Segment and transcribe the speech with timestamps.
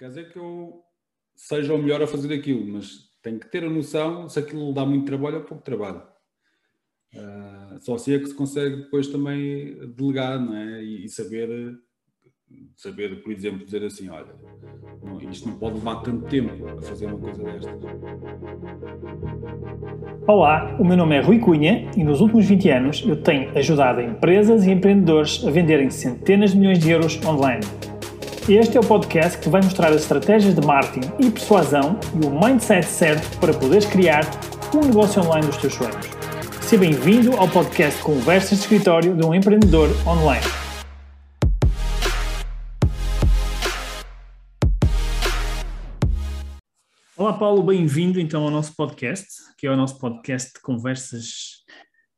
[0.00, 0.82] quer dizer que eu
[1.36, 4.86] seja o melhor a fazer aquilo, mas tenho que ter a noção se aquilo dá
[4.86, 6.02] muito trabalho ou pouco trabalho.
[7.14, 10.82] Uh, só assim é que se consegue depois também delegar, não é?
[10.82, 11.48] E, e saber
[12.76, 14.34] saber, por exemplo, dizer assim, olha,
[15.30, 17.80] isto não pode levar tanto tempo a fazer uma coisa destas.
[20.26, 24.00] Olá, o meu nome é Rui Cunha e nos últimos 20 anos eu tenho ajudado
[24.00, 27.64] empresas e empreendedores a venderem centenas de milhões de euros online.
[28.48, 32.30] Este é o podcast que vai mostrar as estratégias de marketing e persuasão e o
[32.30, 34.24] mindset certo para poderes criar
[34.74, 36.06] um negócio online dos teus sonhos.
[36.62, 40.44] Seja bem-vindo ao podcast Conversas de Escritório de um Empreendedor Online.
[47.16, 49.26] Olá Paulo, bem-vindo então ao nosso podcast,
[49.58, 51.62] que é o nosso podcast de conversas,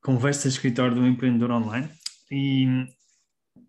[0.02, 1.90] conversas de escritório do empreendedor online.
[2.30, 2.86] E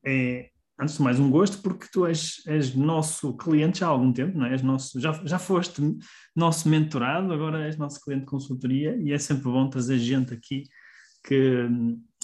[0.05, 4.11] é, antes de mais, um gosto porque tu és, és nosso cliente já há algum
[4.11, 4.51] tempo, não é?
[4.51, 5.81] És nosso, já, já foste
[6.35, 10.63] nosso mentorado, agora és nosso cliente de consultoria e é sempre bom trazer gente aqui
[11.25, 11.67] que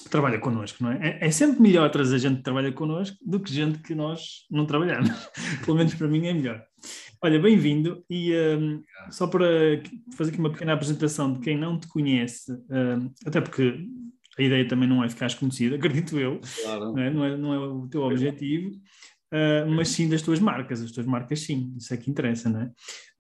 [0.09, 1.19] trabalha connosco, não é?
[1.21, 1.27] é?
[1.27, 1.31] é?
[1.31, 5.09] sempre melhor trazer gente que trabalha connosco do que gente que nós não trabalhamos.
[5.65, 6.63] Pelo menos para mim é melhor.
[7.21, 8.81] Olha, bem-vindo e um,
[9.11, 9.45] só para
[10.15, 13.85] fazer aqui uma pequena apresentação de quem não te conhece, um, até porque
[14.39, 16.93] a ideia também não é ficar conhecido, acredito eu, claro.
[16.93, 17.09] não, é?
[17.11, 18.69] Não, é, não, é, o teu objetivo,
[19.33, 22.61] uh, mas sim das tuas marcas, as tuas marcas sim, isso é que interessa, não
[22.61, 22.71] é?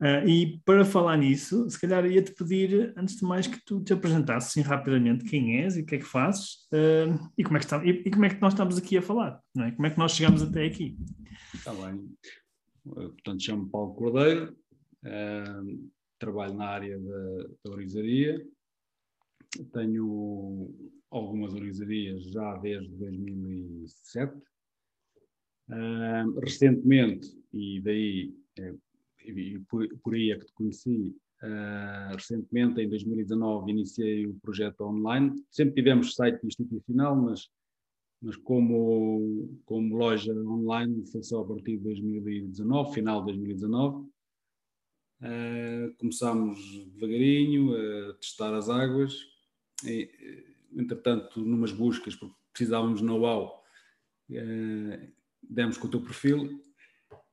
[0.01, 3.91] Uh, e para falar nisso, se calhar ia-te pedir, antes de mais, que tu te
[3.91, 7.59] apresentasses assim, rapidamente quem és e o que é que fazes uh, e, como é
[7.59, 9.71] que está, e, e, como é que nós estamos aqui a falar, não é?
[9.71, 10.97] Como é que nós chegamos até aqui.
[11.53, 12.09] Está bem.
[12.85, 14.55] Eh, portanto, chamo Paulo Cordeiro,
[16.17, 18.45] trabalho na área da, da orizaria,
[19.73, 20.69] tenho
[21.11, 24.35] algumas orizarias já desde 2007.
[25.69, 28.73] Uh, recentemente, e daí, é,
[29.23, 34.81] e por, por, aí é que te conheci, uh, recentemente, em 2019, iniciei o projeto
[34.81, 35.43] online.
[35.51, 37.49] Sempre tivemos site institucional, mas
[38.21, 43.97] mas como, como loja online foi só a partir de 2019, final de 2019.
[43.97, 44.09] Uh,
[45.21, 46.59] eh, começámos
[46.93, 49.13] devagarinho a testar as águas,
[49.85, 50.09] e,
[50.75, 53.63] entretanto, numas buscas, porque precisávamos de know-how,
[54.31, 56.61] uh, demos com o teu perfil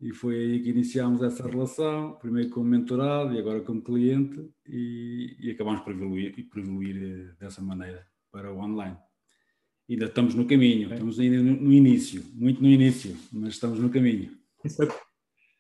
[0.01, 5.37] e foi aí que iniciámos essa relação, primeiro como mentorado e agora como cliente, e,
[5.41, 8.97] e acabámos por evoluir, por evoluir eh, dessa maneira para o online
[9.89, 14.37] ainda estamos no caminho, estamos ainda no, início, muito no início, mas estamos no caminho.
[14.65, 14.89] Isso é,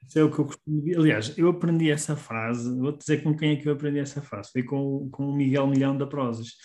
[0.07, 0.99] isso é o que eu costumo dizer.
[0.99, 4.51] Aliás, eu aprendi essa frase, vou-te dizer com quem é que eu aprendi essa frase,
[4.53, 6.57] foi com, com o Miguel Milhão da Prosas.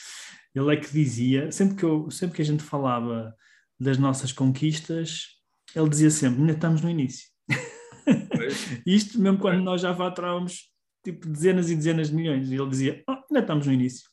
[0.54, 3.34] Ele é que dizia, sempre que, eu, sempre que a gente falava
[3.80, 5.28] das nossas conquistas,
[5.76, 7.30] ele dizia sempre, ainda estamos no início.
[8.86, 10.70] Isto mesmo quando nós já faturávamos
[11.04, 14.10] tipo dezenas e dezenas de milhões, e ele dizia, oh, ainda estamos no início.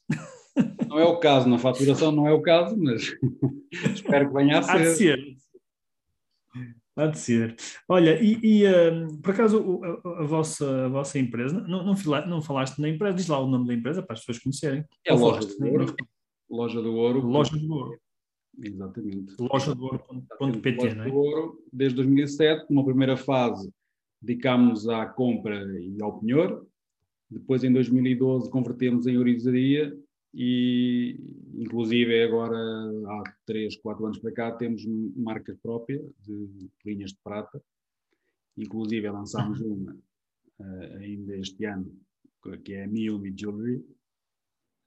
[0.88, 3.14] Não é o caso, na faturação não é o caso, mas
[3.94, 4.72] espero que venha a ser.
[4.72, 5.18] Há de ser.
[6.96, 7.56] Há de ser.
[7.88, 11.94] Olha, e, e um, por acaso a, a, vossa, a vossa empresa, não, não,
[12.26, 14.84] não falaste na empresa, diz lá o nome da empresa para as pessoas conhecerem.
[15.06, 15.94] É a Loja Ouro.
[16.50, 17.20] Loja do Ouro.
[17.20, 18.00] Loja do Ouro.
[18.62, 19.34] Exatamente.
[19.38, 21.10] Loja do Ouro.pt, não é?
[21.10, 23.72] do Ouro, desde 2007, numa primeira fase,
[24.20, 26.66] dedicámos à compra e ao penhor.
[27.30, 29.96] Depois, em 2012, convertemos em orizaria
[30.34, 31.18] e
[31.54, 34.84] inclusive agora há 3, 4 anos para cá temos
[35.16, 37.62] marca própria de linhas de prata,
[38.56, 39.92] inclusive lançámos uma
[40.60, 41.94] uh, ainda este ano,
[42.64, 43.84] que é a Miumi Jewelry,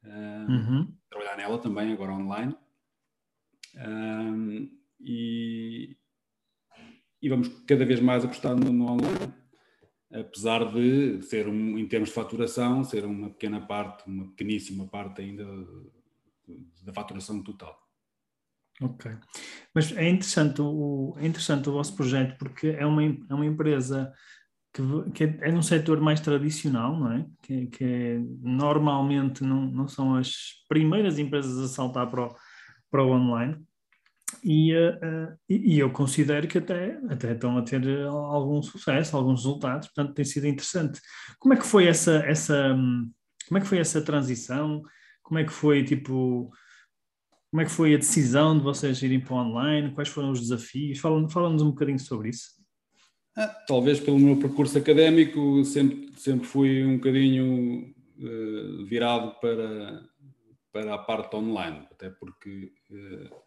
[0.03, 0.95] uh, uhum.
[1.09, 2.55] trabalhar nela também agora online,
[3.75, 4.69] uh,
[4.99, 5.97] e,
[7.21, 9.41] e vamos cada vez mais apostar no, no online
[10.13, 15.21] apesar de ser, um, em termos de faturação, ser uma pequena parte, uma pequeníssima parte
[15.21, 15.45] ainda
[16.83, 17.79] da faturação total.
[18.81, 19.11] Ok.
[19.73, 24.11] Mas é interessante o, é interessante o vosso projeto porque é uma, é uma empresa
[24.73, 27.25] que, que é, é num setor mais tradicional, não é?
[27.41, 30.33] Que, que é, normalmente não, não são as
[30.67, 32.35] primeiras empresas a saltar para o,
[32.89, 33.57] para o online.
[34.43, 39.89] E, uh, e, eu considero que até, até estão a ter algum sucesso, alguns resultados,
[39.89, 41.01] portanto tem sido interessante.
[41.37, 42.75] Como é que foi essa, essa,
[43.47, 44.81] como é que foi essa transição?
[45.21, 46.49] Como é que foi, tipo,
[47.51, 49.93] como é que foi a decisão de vocês irem para o online?
[49.93, 50.99] Quais foram os desafios?
[50.99, 52.60] Fala-nos fala um bocadinho sobre isso.
[53.35, 60.03] Ah, talvez pelo meu percurso académico sempre, sempre fui um bocadinho uh, virado para,
[60.71, 62.73] para a parte online, até porque...
[62.89, 63.41] Uh,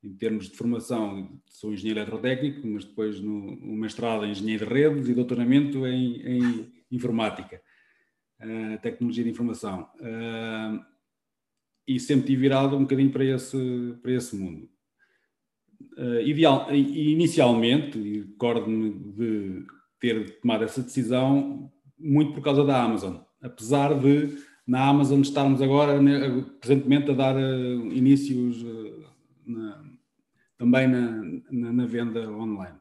[0.00, 4.64] em termos de formação, sou engenheiro eletrotécnico, mas depois no, no mestrado em engenharia de
[4.64, 7.60] redes e doutoramento em, em informática,
[8.40, 9.90] uh, tecnologia de informação.
[11.84, 14.70] E sempre tive virado um bocadinho para esse, para esse mundo.
[15.98, 19.66] Uh, ideal, inicialmente, e recordo-me de
[19.98, 26.00] ter tomado essa decisão muito por causa da Amazon, apesar de na Amazon estarmos agora,
[26.00, 29.08] né, presentemente, a dar uh, inícios uh,
[29.44, 29.84] na,
[30.56, 32.78] também na, na, na, venda online.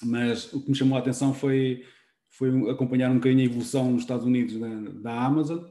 [0.00, 1.84] Mas o que me chamou a atenção foi,
[2.28, 4.68] foi acompanhar um bocadinho a evolução nos Estados Unidos da,
[5.00, 5.64] da Amazon,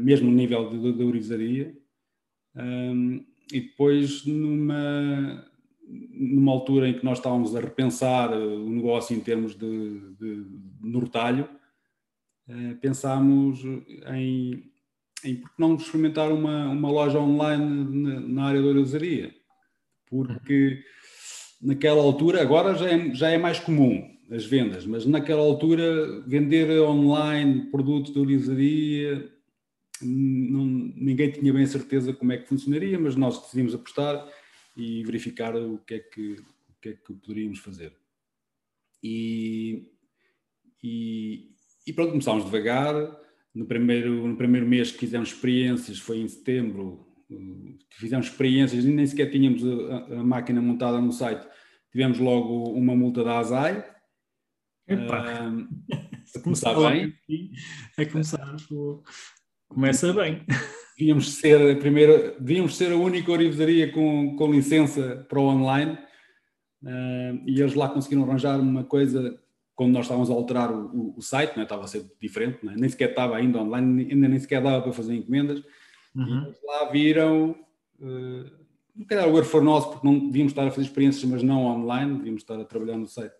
[0.00, 1.76] mesmo no nível de ourivesaria,
[2.56, 5.49] um, e depois numa,
[6.20, 10.88] numa altura em que nós estávamos a repensar o negócio em termos de, de, de
[10.88, 11.48] no retalho,
[12.48, 13.64] eh, pensámos
[14.12, 14.70] em,
[15.24, 19.34] em por que não experimentar uma, uma loja online na, na área da ourivesaria,
[20.06, 20.84] porque
[21.62, 26.70] naquela altura, agora já é, já é mais comum as vendas, mas naquela altura vender
[26.82, 29.30] online produtos de ourivesaria
[30.02, 34.26] ninguém tinha bem certeza como é que funcionaria, mas nós decidimos apostar
[34.76, 37.96] e verificar o que é que, o que, é que poderíamos fazer.
[39.02, 39.90] E,
[40.82, 41.50] e,
[41.86, 42.94] e pronto, começámos devagar.
[43.54, 48.88] No primeiro, no primeiro mês que fizemos experiências, foi em setembro, eh, fizemos experiências e
[48.88, 51.46] nem sequer tínhamos a, a, máquina montada no site.
[51.90, 53.84] Tivemos logo uma multa da ASAI.
[54.88, 55.68] Uh,
[56.42, 57.12] começar bem.
[57.98, 58.56] É começar,
[59.68, 60.46] começa bem.
[61.00, 65.96] Devíamos ser a primeira, devíamos ser a única orivesaria com, com licença para o online.
[66.82, 69.40] Uh, e eles lá conseguiram arranjar uma coisa
[69.74, 72.74] quando nós estávamos a alterar o, o, o site, né, estava a ser diferente, né,
[72.76, 75.62] nem sequer estava ainda online, ainda nem sequer dava para fazer encomendas,
[76.14, 76.52] uhum.
[76.52, 77.56] e lá viram,
[77.98, 78.50] uh,
[78.94, 81.64] não calhar o erro foi nosso, porque não devíamos estar a fazer experiências, mas não
[81.64, 83.32] online, devíamos estar a trabalhar no site,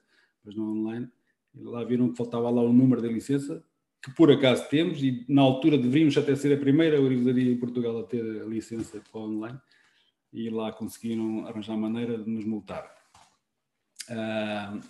[0.42, 1.10] mas não online,
[1.54, 3.62] e lá viram que faltava lá o número da licença,
[4.02, 7.98] que por acaso temos, e na altura deveríamos até ser a primeira orivesaria em Portugal
[7.98, 9.58] a ter a licença para online,
[10.32, 12.84] e lá conseguiram arranjar maneira de nos multar.
[14.08, 14.80] Uh,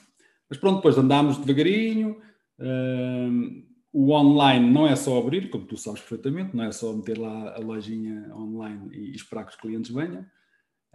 [0.49, 2.21] mas pronto, depois andámos devagarinho.
[2.59, 7.19] Uh, o online não é só abrir, como tu sabes perfeitamente, não é só meter
[7.19, 10.25] lá a lojinha online e esperar que os clientes venham.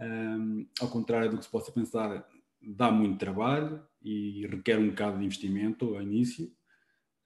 [0.00, 2.26] Um, ao contrário do que se possa pensar,
[2.62, 6.50] dá muito trabalho e requer um bocado de investimento ao início.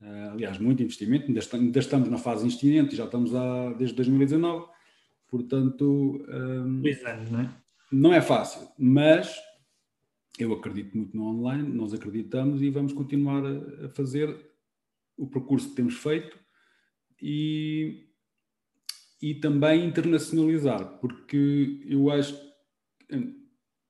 [0.00, 4.66] Uh, aliás, muito investimento, ainda, estamos na fase investimento e já estamos lá desde 2019,
[5.28, 6.24] portanto.
[6.28, 7.50] Um, Dois anos, não é?
[7.92, 9.36] Não é fácil, mas
[10.38, 14.34] eu acredito muito no online, nós acreditamos e vamos continuar a, fazer
[15.16, 16.38] o percurso que temos feito
[17.20, 18.06] e,
[19.20, 23.40] e também internacionalizar, porque eu acho que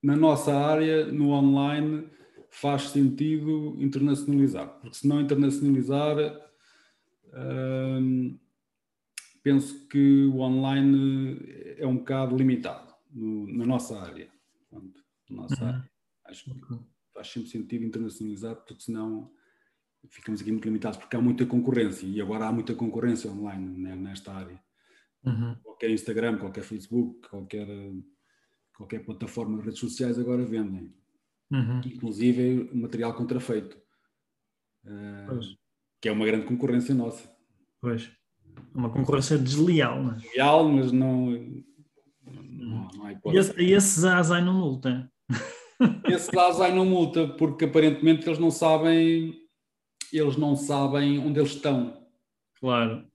[0.03, 2.09] na nossa área, no online,
[2.51, 6.17] faz sentido internacionalizar, porque se não internacionalizar,
[8.01, 8.39] hum,
[9.43, 11.39] penso que o online
[11.79, 14.29] é um bocado limitado no, na nossa área.
[14.69, 15.69] Portanto, nossa uhum.
[15.69, 15.91] área.
[16.27, 16.61] Acho que
[17.15, 19.31] faz sempre sentido internacionalizar, porque senão
[20.09, 23.97] ficamos aqui muito limitados, porque há muita concorrência e agora há muita concorrência online né,
[23.97, 24.61] nesta área.
[25.25, 25.55] Uhum.
[25.63, 27.67] Qualquer Instagram, qualquer Facebook, qualquer,
[28.77, 30.95] qualquer plataforma de redes sociais agora vendem.
[31.51, 31.81] Uhum.
[31.85, 33.77] Inclusive material contrafeito.
[34.85, 35.41] Uh,
[36.01, 37.31] que é uma grande concorrência nossa.
[37.81, 38.11] Pois.
[38.75, 40.17] Uma concorrência desleal, não é?
[40.17, 41.31] Desleal, mas não.
[42.27, 43.55] não, não há hipótese.
[43.59, 45.09] E, esses ASAI não multam?
[46.05, 49.35] Esse Lazai não multa, porque aparentemente eles não sabem,
[50.13, 52.07] eles não sabem onde eles estão.
[52.59, 53.07] Claro.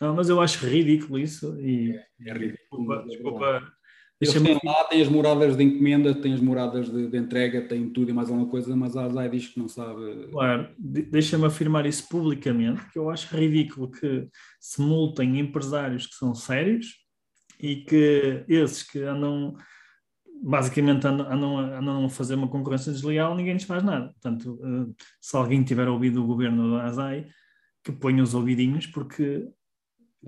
[0.00, 1.58] Não, mas eu acho ridículo isso.
[1.60, 1.92] E...
[1.92, 2.56] É, é ridículo.
[2.56, 3.72] Desculpa, desculpa.
[4.20, 7.90] Eles têm lá, têm as moradas de encomenda, têm as moradas de, de entrega, têm
[7.90, 10.28] tudo e mais alguma coisa, mas a Azai diz que não sabe.
[10.30, 14.28] Claro, deixa-me afirmar isso publicamente, que eu acho ridículo que
[14.60, 16.94] se multem empresários que são sérios
[17.60, 19.56] e que esses que andam
[20.42, 24.08] basicamente andam, andam, andam, a fazer uma concorrência desleal, ninguém lhes faz nada.
[24.08, 27.26] Portanto, uh, se alguém tiver ouvido o governo da ASAI,
[27.82, 29.48] que ponha os ouvidinhos, porque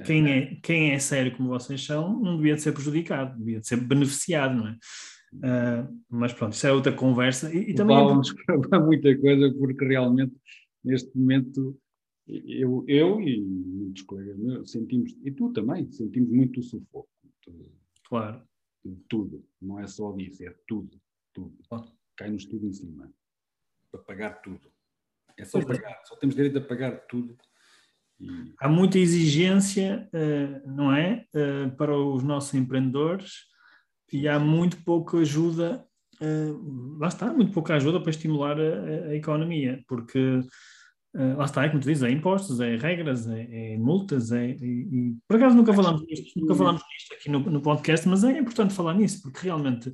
[0.05, 3.67] quem é, quem é sério como vocês são não devia de ser prejudicado, devia de
[3.67, 4.79] ser beneficiado, não é?
[5.35, 7.53] Uh, mas pronto, isso é outra conversa.
[7.55, 7.97] E, e também.
[7.97, 10.35] Vamos para muita coisa, porque realmente,
[10.85, 11.79] neste momento,
[12.27, 17.09] eu, eu e muitos colegas meus sentimos, e tu também, sentimos muito o sufoco.
[18.09, 18.43] Claro
[19.09, 21.01] tudo, não é só disso, é tudo,
[21.33, 21.57] tudo.
[22.17, 23.13] Cai-nos tudo em cima.
[23.91, 24.73] Para pagar tudo.
[25.37, 25.83] É só pois é.
[25.83, 26.05] pagar, é.
[26.05, 27.37] só temos direito a pagar tudo.
[28.59, 31.25] Há muita exigência, uh, não é?
[31.35, 33.45] Uh, para os nossos empreendedores.
[34.13, 35.85] e há muito pouca ajuda,
[36.21, 40.19] uh, lá está, muito pouca ajuda para estimular a, a economia, porque
[41.15, 44.51] uh, lá está, é como tu dizes, é impostos, é regras, é, é multas, é,
[44.51, 48.39] e, por acaso nunca falamos nisto, nunca falamos nisto aqui no, no, podcast, mas é
[48.39, 49.93] importante falar nisso, porque realmente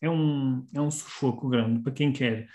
[0.00, 2.48] é um, é um sufoco grande para quem quer,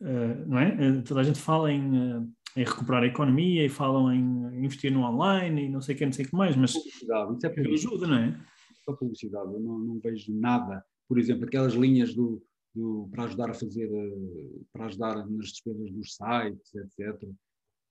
[0.00, 1.02] uh, não é?
[1.02, 5.64] toda a gente fala em em recuperar a economia e falam em investir no online
[5.64, 8.06] e não sei o que, não sei o que mais, mas publicidade, isso é ajuda,
[8.06, 8.40] não é?
[8.84, 12.42] Só publicidade, eu não, não, vejo nada, por exemplo, aquelas linhas do,
[12.74, 17.28] do, para ajudar a fazer, eh, para ajudar nas despesas dos sites, etc.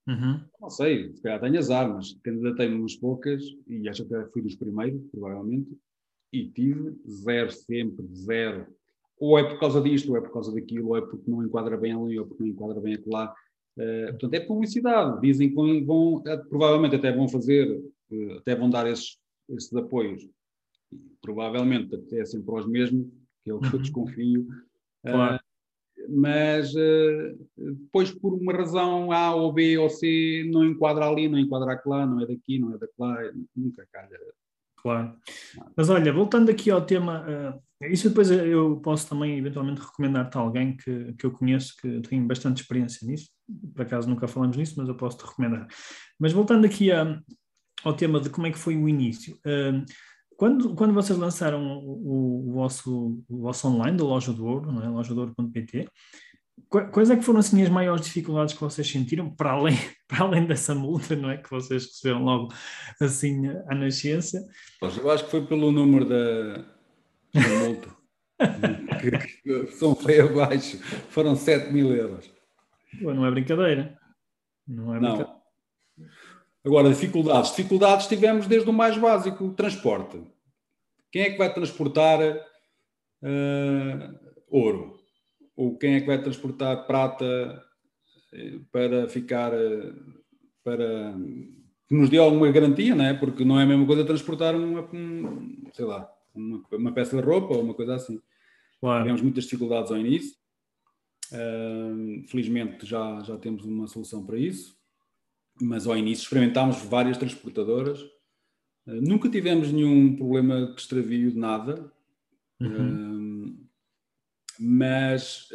[0.07, 0.41] Uhum.
[0.61, 4.55] Não sei, se calhar tenho azar, mas candidatei-me umas poucas e acho que fui dos
[4.55, 5.77] primeiros, provavelmente,
[6.31, 8.67] e tive zero, sempre zero.
[9.19, 11.77] Ou é por causa disto, ou é por causa daquilo, ou é porque não enquadra
[11.77, 13.33] bem ali, ou porque não enquadra bem acolá.
[13.77, 15.21] Uh, portanto, é publicidade.
[15.21, 17.79] Dizem que vão, eh, provavelmente até vão fazer,
[18.11, 19.17] uh, até vão dar esses,
[19.49, 20.27] esses apoios.
[21.21, 23.07] Provavelmente até sempre aos mesmos,
[23.43, 23.81] que é o que eu uhum.
[23.81, 24.47] desconfio.
[25.05, 25.35] Claro.
[25.35, 25.39] Uh,
[26.09, 26.73] mas
[27.57, 32.05] depois, por uma razão A ou B ou C, não enquadra ali, não enquadra lá,
[32.05, 34.17] não é daqui, não é daquela, nunca calha.
[34.77, 35.17] Claro.
[35.75, 40.75] Mas olha, voltando aqui ao tema isso depois eu posso também eventualmente recomendar-te a alguém
[40.75, 43.29] que, que eu conheço que tem bastante experiência nisso.
[43.75, 45.67] Por acaso nunca falamos nisso, mas eu posso te recomendar.
[46.19, 47.21] Mas voltando aqui a,
[47.83, 49.35] ao tema de como é que foi o início.
[49.45, 49.85] Uh,
[50.35, 54.83] quando, quando vocês lançaram o, o, vosso, o vosso online da Loja do Ouro, não
[54.83, 54.87] é?
[54.87, 55.87] lojadouro.pt,
[56.91, 60.45] quais é que foram assim as maiores dificuldades que vocês sentiram, para além, para além
[60.45, 61.37] dessa multa, não é?
[61.37, 62.53] Que vocês receberam logo
[63.01, 64.43] assim à nascença?
[64.81, 66.76] Eu acho que foi pelo número da
[67.39, 67.89] multa.
[69.43, 70.77] que, são foi abaixo.
[71.09, 72.29] Foram 7 mil euros.
[73.01, 73.97] Pô, não é brincadeira.
[74.67, 75.29] Não é brincadeira.
[75.29, 76.07] Não.
[76.65, 77.51] Agora, dificuldades.
[77.51, 80.21] Dificuldades tivemos desde o mais básico, o transporte.
[81.11, 84.97] Quem é que vai transportar uh, ouro?
[85.55, 87.63] Ou quem é que vai transportar prata
[88.33, 89.95] eh, para ficar, uh,
[90.63, 91.15] para
[91.87, 93.13] que nos dê alguma garantia, não é?
[93.13, 97.23] Porque não é a mesma coisa transportar uma, um, sei lá, uma, uma peça de
[97.23, 98.21] roupa ou uma coisa assim.
[98.79, 99.03] Claro.
[99.03, 100.37] Tivemos muitas dificuldades ao início.
[101.31, 104.77] Uh, felizmente já, já temos uma solução para isso,
[105.61, 108.01] mas ao início experimentámos várias transportadoras.
[108.85, 111.91] Uh, nunca tivemos nenhum problema de extravio de nada,
[112.61, 113.45] uhum.
[113.45, 113.67] uh,
[114.59, 115.49] mas,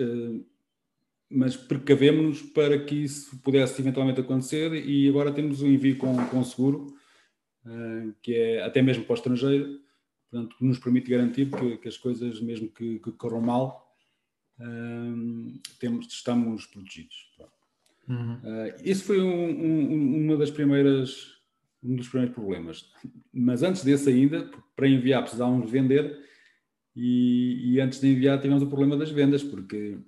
[1.28, 6.44] mas precavemos-nos para que isso pudesse eventualmente acontecer e agora temos um envio com, com
[6.44, 6.94] seguro,
[8.22, 9.80] que é até mesmo para o estrangeiro,
[10.32, 13.94] portanto, nos permite garantir que, que as coisas, mesmo que, que corram mal,
[14.58, 17.30] um, temos, estamos protegidos.
[18.08, 18.36] Uhum.
[18.36, 21.38] Uh, esse foi um, um, uma das primeiras,
[21.82, 22.90] um dos primeiros problemas.
[23.32, 26.18] Mas antes desse ainda, para enviar precisávamos vender
[26.96, 29.98] e, e antes de enviar tivemos o problema das vendas, porque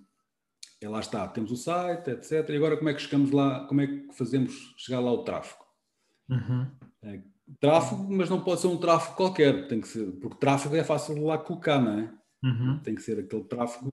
[0.81, 2.49] é, lá está, temos o site, etc.
[2.49, 5.65] E agora como é que chegamos lá, como é que fazemos chegar lá o tráfego?
[6.31, 6.67] Uhum.
[7.03, 7.23] É,
[7.61, 11.15] tráfego, mas não pode ser um tráfego qualquer, tem que ser, porque tráfego é fácil
[11.15, 12.15] de lá colocar, não é?
[12.43, 12.79] Uhum.
[12.81, 13.89] Tem que ser aquele tráfego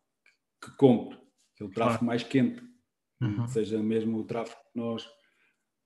[0.63, 1.17] que compre,
[1.55, 2.05] aquele tráfego claro.
[2.05, 2.63] mais quente,
[3.21, 3.47] uhum.
[3.47, 5.09] seja mesmo o tráfego que nós,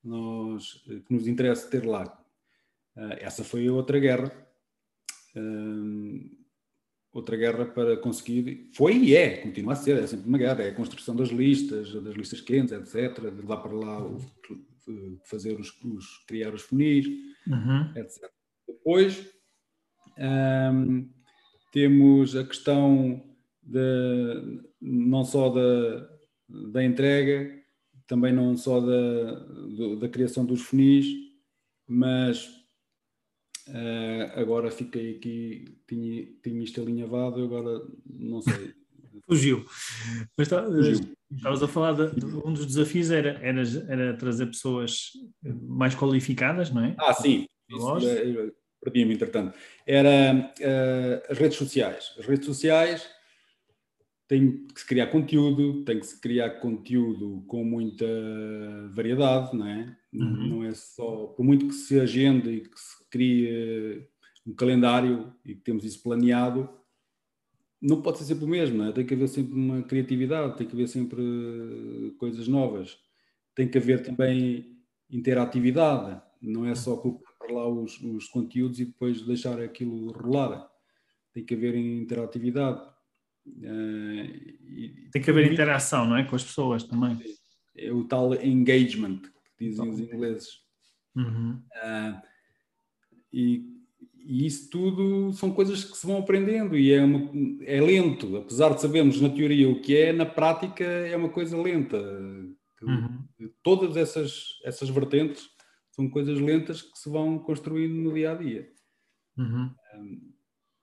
[0.03, 0.74] nós
[1.07, 2.03] que nos interessa ter lá.
[2.95, 4.31] Uh, essa foi outra guerra.
[5.36, 6.45] Uh,
[7.15, 10.69] outra guerra para conseguir, foi e é, continua a ser, é sempre uma guerra, é
[10.69, 14.05] a construção das listas, das listas quentes, etc., de lá para lá
[15.24, 17.07] fazer os, os criar os funis,
[17.48, 17.92] uhum.
[17.96, 18.30] etc.
[18.68, 19.28] Depois
[20.18, 21.10] um,
[21.72, 23.24] temos a questão
[23.62, 26.10] de, não só da,
[26.72, 27.64] da entrega,
[28.08, 29.40] também não só da,
[30.00, 31.06] da criação dos funis,
[31.88, 32.46] mas
[33.68, 38.74] uh, agora fiquei aqui, tinha, tinha isto alinhavado, agora não sei.
[39.28, 39.66] Fugiu.
[40.38, 41.16] Mas tá, Fugiu.
[41.36, 45.12] Estavas a falar de, de, um dos desafios era, era, era trazer pessoas
[45.44, 46.96] mais qualificadas, não é?
[46.98, 47.46] Ah, sim.
[48.82, 49.58] Perdi-me, entretanto.
[49.86, 52.13] Era uh, as redes sociais.
[52.20, 53.10] As redes sociais
[54.27, 58.06] têm que se criar conteúdo, tem que se criar conteúdo com muita
[58.92, 59.96] variedade, não é?
[60.13, 60.48] Uhum.
[60.48, 64.08] Não é só, por muito que se agende e que se crie
[64.46, 66.70] um calendário e que temos isso planeado,
[67.86, 68.92] não pode ser sempre o mesmo, é?
[68.92, 72.98] tem que haver sempre uma criatividade, tem que haver sempre coisas novas,
[73.54, 74.75] tem que haver também
[75.10, 80.68] interatividade, não é só colocar lá os, os conteúdos e depois deixar aquilo rolar,
[81.32, 82.82] tem que haver interatividade.
[83.48, 84.25] Uh,
[84.68, 86.24] e, tem que haver interação, não é?
[86.24, 87.20] Com as pessoas também.
[87.77, 89.20] É o tal engagement
[89.58, 90.48] que dizem os ingleses.
[91.15, 91.62] Uhum.
[91.75, 92.22] Uh,
[93.32, 93.75] e
[94.25, 97.29] e isso tudo são coisas que se vão aprendendo e é, uma,
[97.62, 101.55] é lento, apesar de sabermos na teoria o que é, na prática é uma coisa
[101.62, 101.98] lenta.
[102.82, 103.24] Uhum.
[103.62, 105.48] Todas essas, essas vertentes
[105.91, 108.67] são coisas lentas que se vão construindo no dia a dia.
[109.38, 109.70] Uhum.
[109.94, 110.34] Um,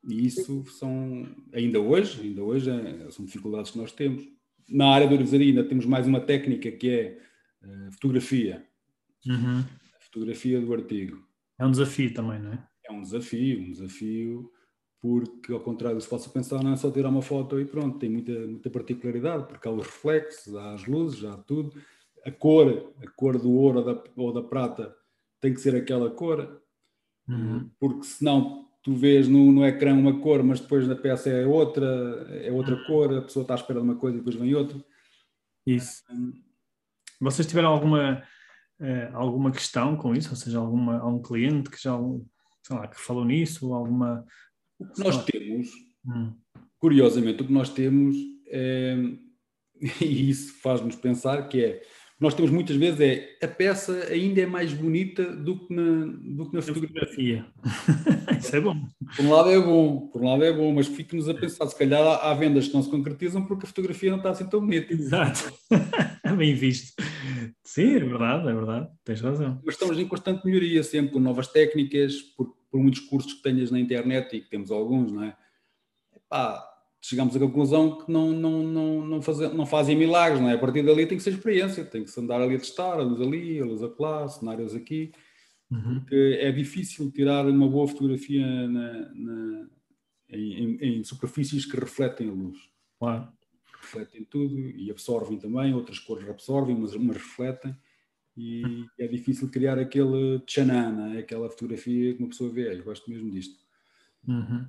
[0.08, 4.25] e isso são, ainda hoje, ainda hoje é, são dificuldades que nós temos.
[4.68, 7.18] Na área da orivesaria ainda temos mais uma técnica que é
[7.62, 8.64] uh, fotografia.
[9.26, 9.61] Uhum.
[9.61, 11.26] A fotografia do artigo.
[11.58, 12.71] É um desafio também, não é?
[12.92, 14.52] É um desafio, um desafio
[15.02, 17.64] porque ao contrário do que se possa pensar, não é só tirar uma foto e
[17.64, 21.72] pronto, tem muita, muita particularidade, porque há os reflexos, há as luzes, há tudo.
[22.25, 24.94] A cor, a cor do ouro ou da, ou da prata
[25.40, 26.62] tem que ser aquela cor,
[27.28, 27.68] uhum.
[27.80, 31.84] porque senão tu vês no, no ecrã uma cor, mas depois na peça é outra,
[32.30, 32.87] é outra ah.
[32.87, 34.80] cor, a pessoa está à espera de uma coisa e depois vem outra.
[35.66, 36.00] Isso.
[37.20, 38.22] Vocês tiveram alguma,
[38.80, 40.30] uh, alguma questão com isso?
[40.30, 41.96] Ou seja, alguma, algum cliente que já
[42.62, 43.73] sei lá, que falou nisso?
[43.73, 44.25] Alguma.
[44.78, 45.69] O que nós temos,
[46.07, 46.35] hum.
[46.78, 48.16] curiosamente, o que nós temos,
[48.49, 48.97] é,
[50.00, 51.83] e isso faz-nos pensar que é
[52.23, 56.49] nós temos muitas vezes é a peça ainda é mais bonita do que na, do
[56.49, 57.45] que na fotografia.
[58.38, 58.76] Isso é bom.
[59.16, 61.76] Por um lado é bom, por um lado é bom, mas fico-nos a pensar, se
[61.76, 64.61] calhar há, há, vendas que não se concretizam porque a fotografia não está assim tão
[64.61, 64.92] bonita.
[64.92, 65.52] Exato.
[66.38, 66.95] Bem visto.
[67.64, 69.61] Sim, é verdade, é verdade, tens razão.
[69.64, 73.71] Mas estamos em constante melhoria sempre, com novas técnicas, por, por muitos cursos que tenhas
[73.71, 75.37] na internet e que temos alguns, não é?
[76.14, 76.62] Epá,
[77.00, 80.54] chegamos à conclusão que não, não, não, não, fazem, não fazem milagres, não é?
[80.54, 83.02] A partir dali tem que ser experiência, tem que se andar ali a testar, a
[83.02, 85.12] luz ali, a luz acolá, cenários aqui,
[85.71, 86.00] uhum.
[86.00, 89.66] porque é difícil tirar uma boa fotografia na, na
[90.30, 92.56] em, em, superfícies que refletem a luz.
[92.99, 93.28] Claro.
[93.92, 97.76] Refletem tudo e absorvem também, outras cores absorvem, mas, refletem.
[98.34, 102.75] E é difícil criar aquele tchanana, aquela fotografia que uma pessoa vê.
[102.75, 103.62] Eu gosto mesmo disto.
[104.26, 104.66] Uhum.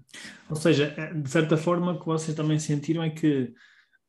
[0.50, 3.54] Ou seja, é, de certa forma, o que vocês também sentiram é que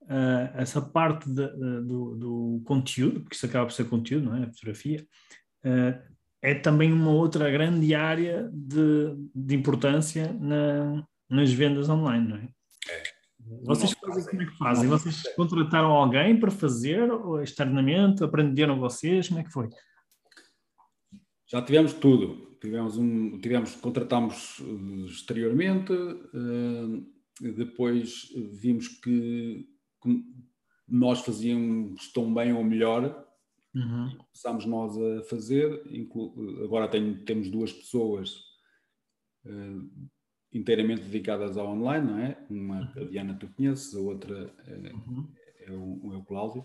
[0.02, 4.36] uh, essa parte de, de, do, do, conteúdo, porque isso acaba por ser conteúdo, não
[4.36, 4.44] é?
[4.44, 5.06] A fotografia,
[5.64, 12.36] uh, é também uma outra grande área de, de importância na, nas vendas online, não
[12.36, 12.48] é?
[13.50, 13.64] É.
[13.64, 14.88] Vocês fazem, como é que fazem?
[14.88, 18.24] Vocês contrataram alguém para fazer ou externamente?
[18.24, 19.28] Aprenderam vocês?
[19.28, 19.68] Como é que foi?
[21.46, 27.06] Já tivemos tudo tivemos um, tivemos, contratámos eh, exteriormente, uh,
[27.56, 29.68] depois vimos que,
[30.02, 30.24] que,
[30.88, 33.26] nós fazíamos tão bem ou melhor,
[33.74, 34.16] uhum.
[34.16, 35.82] começámos nós a fazer,
[36.62, 38.34] agora tenho, temos duas pessoas
[39.44, 39.90] uh,
[40.54, 42.38] inteiramente dedicadas ao online, não é?
[42.48, 43.02] Uma uhum.
[43.02, 45.28] a Diana tu conheces, a outra uhum.
[45.60, 46.64] é, o, é o Cláudio.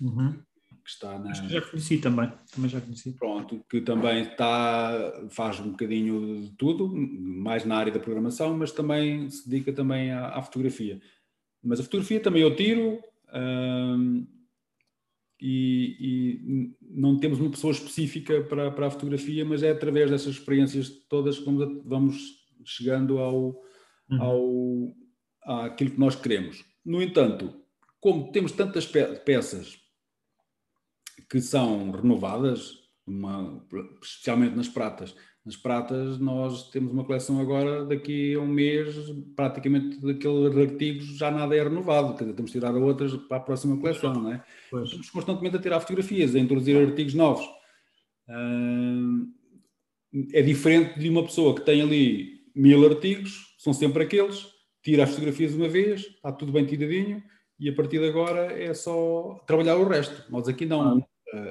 [0.00, 0.42] Uhum
[0.82, 1.30] que está na.
[1.30, 3.12] Acho que já conheci também, também já conheci.
[3.12, 8.72] Pronto, que também está, faz um bocadinho de tudo, mais na área da programação, mas
[8.72, 11.00] também se dedica também à, à fotografia.
[11.62, 13.00] Mas a fotografia também eu tiro
[13.34, 14.26] hum,
[15.40, 20.34] e, e, não temos uma pessoa específica para, para a fotografia, mas é através dessas
[20.34, 23.60] experiências todas que vamos, vamos chegando ao,
[24.10, 24.94] uhum.
[25.44, 26.64] ao, àquilo que nós queremos.
[26.84, 27.60] No entanto,
[28.00, 29.78] como temos tantas peças
[31.28, 33.64] que são renovadas, uma,
[34.02, 35.14] especialmente nas pratas.
[35.44, 38.94] Nas pratas, nós temos uma coleção agora, daqui a um mês,
[39.34, 43.40] praticamente daqueles artigos já nada é renovado, quer dizer, temos de tirar outras para a
[43.40, 44.44] próxima coleção, não é?
[44.70, 44.84] Pois.
[44.84, 47.46] Estamos constantemente a tirar fotografias, a introduzir artigos novos.
[50.32, 54.46] é diferente de uma pessoa que tem ali mil artigos, são sempre aqueles,
[54.82, 57.22] tira as fotografias uma vez, está tudo bem tiradinho,
[57.58, 60.30] e a partir de agora é só trabalhar o resto.
[60.30, 61.04] Nós aqui não,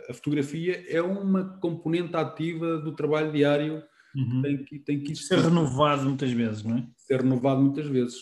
[0.09, 3.83] a fotografia é uma componente ativa do trabalho diário
[4.15, 4.41] uhum.
[4.41, 6.87] tem que tem que ser renovado muitas vezes, não é?
[6.97, 8.17] Ser renovado muitas vezes.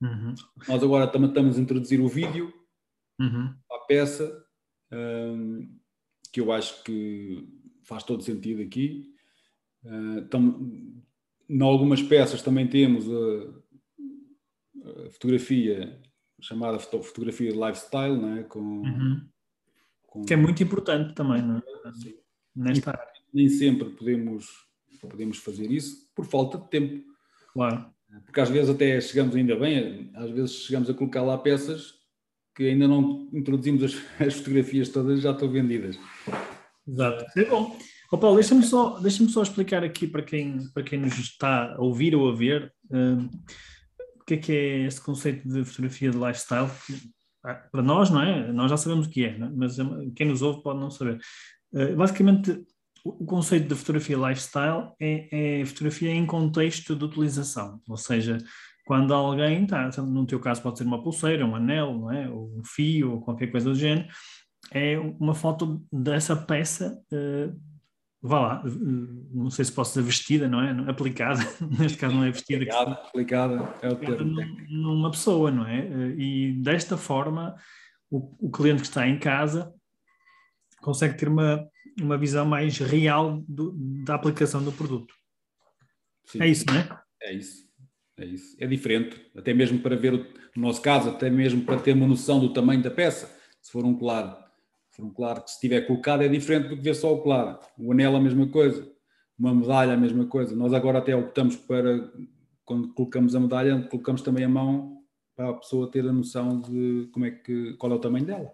[0.00, 0.34] Uhum.
[0.68, 2.52] Nós agora também estamos a introduzir o vídeo
[3.18, 3.54] uhum.
[3.70, 4.44] à peça,
[4.92, 5.78] um,
[6.32, 7.48] que eu acho que
[7.84, 9.14] faz todo sentido aqui.
[9.84, 10.92] Uh, tam,
[11.50, 16.00] em algumas peças também temos a, a fotografia
[16.40, 18.42] chamada fotografia de lifestyle, não é?
[18.44, 19.20] com uhum.
[20.06, 20.24] Com...
[20.24, 21.62] Que é muito importante também, não é?
[22.54, 23.06] Nesta área.
[23.32, 24.48] Nem sempre podemos,
[25.00, 27.04] podemos fazer isso por falta de tempo.
[27.52, 27.86] Claro.
[28.24, 31.94] Porque às vezes até chegamos ainda bem, às vezes chegamos a colocar lá peças
[32.56, 35.96] que ainda não introduzimos as, as fotografias todas já estão vendidas.
[36.86, 37.24] Exato.
[37.38, 37.78] É bom.
[38.12, 41.80] Oh, Paulo, deixa-me só, deixa só explicar aqui para quem, para quem nos está a
[41.80, 43.26] ouvir ou a ver um,
[44.20, 46.68] o que é que é esse conceito de fotografia de lifestyle.
[47.44, 48.52] Ah, para nós, não é?
[48.52, 49.38] Nós já sabemos o que é, é?
[49.38, 49.76] mas
[50.16, 51.20] quem nos ouve pode não saber.
[51.72, 52.64] Uh, basicamente,
[53.04, 58.38] o conceito de fotografia lifestyle é, é fotografia em contexto de utilização, ou seja,
[58.84, 62.28] quando alguém está, no teu caso pode ser uma pulseira, um anel, não é?
[62.28, 64.08] ou um fio, ou qualquer coisa do género,
[64.72, 67.69] é uma foto dessa peça, uh,
[68.22, 68.62] vá lá,
[69.32, 70.90] não sei se posso dizer vestida, não é?
[70.90, 71.40] Aplicada,
[71.78, 72.62] neste caso não é vestida.
[72.62, 74.40] Aplicada, que, aplicada é o termo.
[74.68, 75.80] Numa pessoa, não é?
[75.80, 77.54] Uh, e desta forma,
[78.10, 79.72] o, o cliente que está em casa
[80.80, 81.66] consegue ter uma,
[82.00, 83.72] uma visão mais real do,
[84.04, 85.14] da aplicação do produto.
[86.26, 86.42] Sim.
[86.42, 87.00] É isso, não é?
[87.22, 87.70] É isso.
[88.18, 88.56] É isso.
[88.60, 90.18] É diferente, até mesmo para ver, o,
[90.54, 93.84] no nosso caso, até mesmo para ter uma noção do tamanho da peça, se for
[93.84, 94.49] um colar.
[94.98, 97.58] Um colar que se estiver colocado é diferente do que ver só o colar.
[97.78, 98.90] O anel a mesma coisa,
[99.38, 100.54] uma medalha a mesma coisa.
[100.54, 102.12] Nós agora até optamos para,
[102.64, 105.02] quando colocamos a medalha, colocamos também a mão
[105.34, 108.50] para a pessoa ter a noção de como é que, qual é o tamanho dela.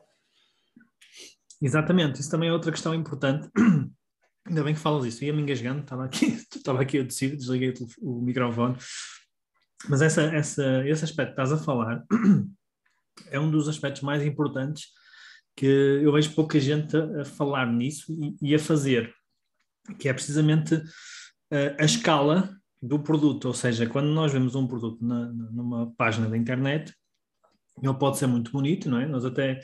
[1.60, 3.48] Exatamente, isso também é outra questão importante.
[4.46, 7.74] Ainda bem que falas isso, ia me engasgando, estava aqui, estava aqui a descer, desliguei
[8.00, 8.76] o microfone
[9.88, 12.04] mas essa, essa, esse aspecto que estás a falar
[13.30, 14.86] é um dos aspectos mais importantes
[15.56, 19.12] que eu vejo pouca gente a, a falar nisso e, e, a fazer,
[19.98, 20.74] que é precisamente
[21.50, 26.28] a, a, escala do produto, ou seja, quando nós vemos um produto na, numa página
[26.28, 26.94] da internet,
[27.82, 29.06] ele pode ser muito bonito, não é?
[29.06, 29.60] Nós até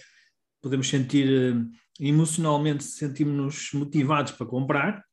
[0.63, 5.05] podemos sentir eh, emocionalmente, sentimos-nos motivados para comprar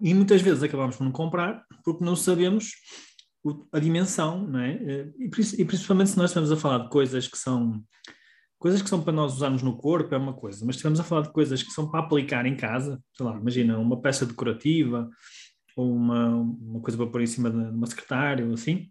[0.00, 2.72] e muitas vezes acabamos por não comprar porque não sabemos
[3.72, 4.72] a dimensão, não é?
[4.72, 7.82] Eh, e, principalmente se nós estamos a falar de coisas que são
[8.58, 11.22] coisas que são para nós usarmos no corpo é uma coisa, mas estamos a falar
[11.22, 15.08] de coisas que são para aplicar em casa, sei lá, imagina uma peça decorativa
[15.76, 18.90] ou uma, uma coisa para pôr em cima de uma secretária ou assim,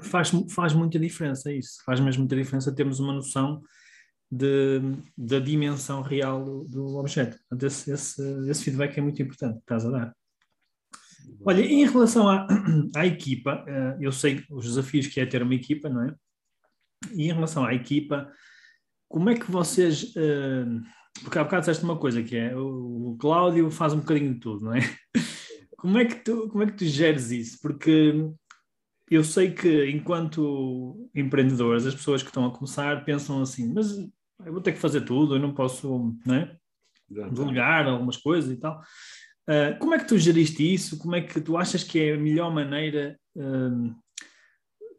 [0.00, 3.62] faz, faz muita diferença isso, faz mesmo muita diferença termos uma noção
[4.30, 4.80] de,
[5.16, 7.36] da dimensão real do, do objeto.
[7.40, 10.16] Portanto, esse, esse, esse feedback é muito importante que estás a dar.
[11.44, 12.46] Olha, em relação à,
[12.96, 16.14] à equipa, eh, eu sei os desafios que é ter uma equipa, não é?
[17.14, 18.32] E em relação à equipa,
[19.12, 20.10] como é que vocês.
[20.16, 20.64] Eh,
[21.22, 24.64] porque há bocado disseste uma coisa que é o Cláudio faz um bocadinho de tudo,
[24.64, 24.80] não é?
[25.76, 27.58] Como é que tu, como é que tu geres isso?
[27.60, 28.14] Porque
[29.10, 34.52] eu sei que enquanto empreendedores, as pessoas que estão a começar pensam assim, mas eu
[34.52, 36.56] vou ter que fazer tudo, eu não posso, não é?
[37.08, 38.80] Delegar algumas coisas e tal.
[39.42, 40.96] Uh, como é que tu geriste isso?
[40.98, 43.94] Como é que tu achas que é a melhor maneira uh,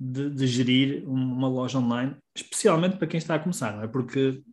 [0.03, 3.87] de, de, gerir uma loja online, especialmente para quem está a começar, não é?
[3.87, 4.43] Porque,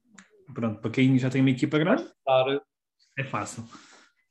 [0.54, 2.04] pronto, para quem já tem uma equipa grande,
[3.18, 3.64] é fácil.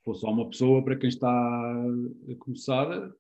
[0.04, 3.12] For só uma pessoa, para quem está a começar,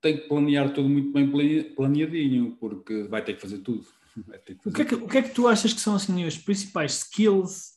[0.00, 3.84] tem que planear tudo muito bem planeadinho, porque vai ter que fazer tudo.
[4.44, 6.26] Que fazer o, que é que, o que é que tu achas que são assim,
[6.26, 7.72] os principais skills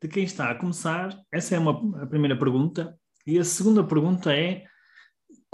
[0.00, 1.14] de quem está a começar?
[1.30, 2.98] Essa é uma, a primeira pergunta.
[3.26, 4.64] E a segunda pergunta é: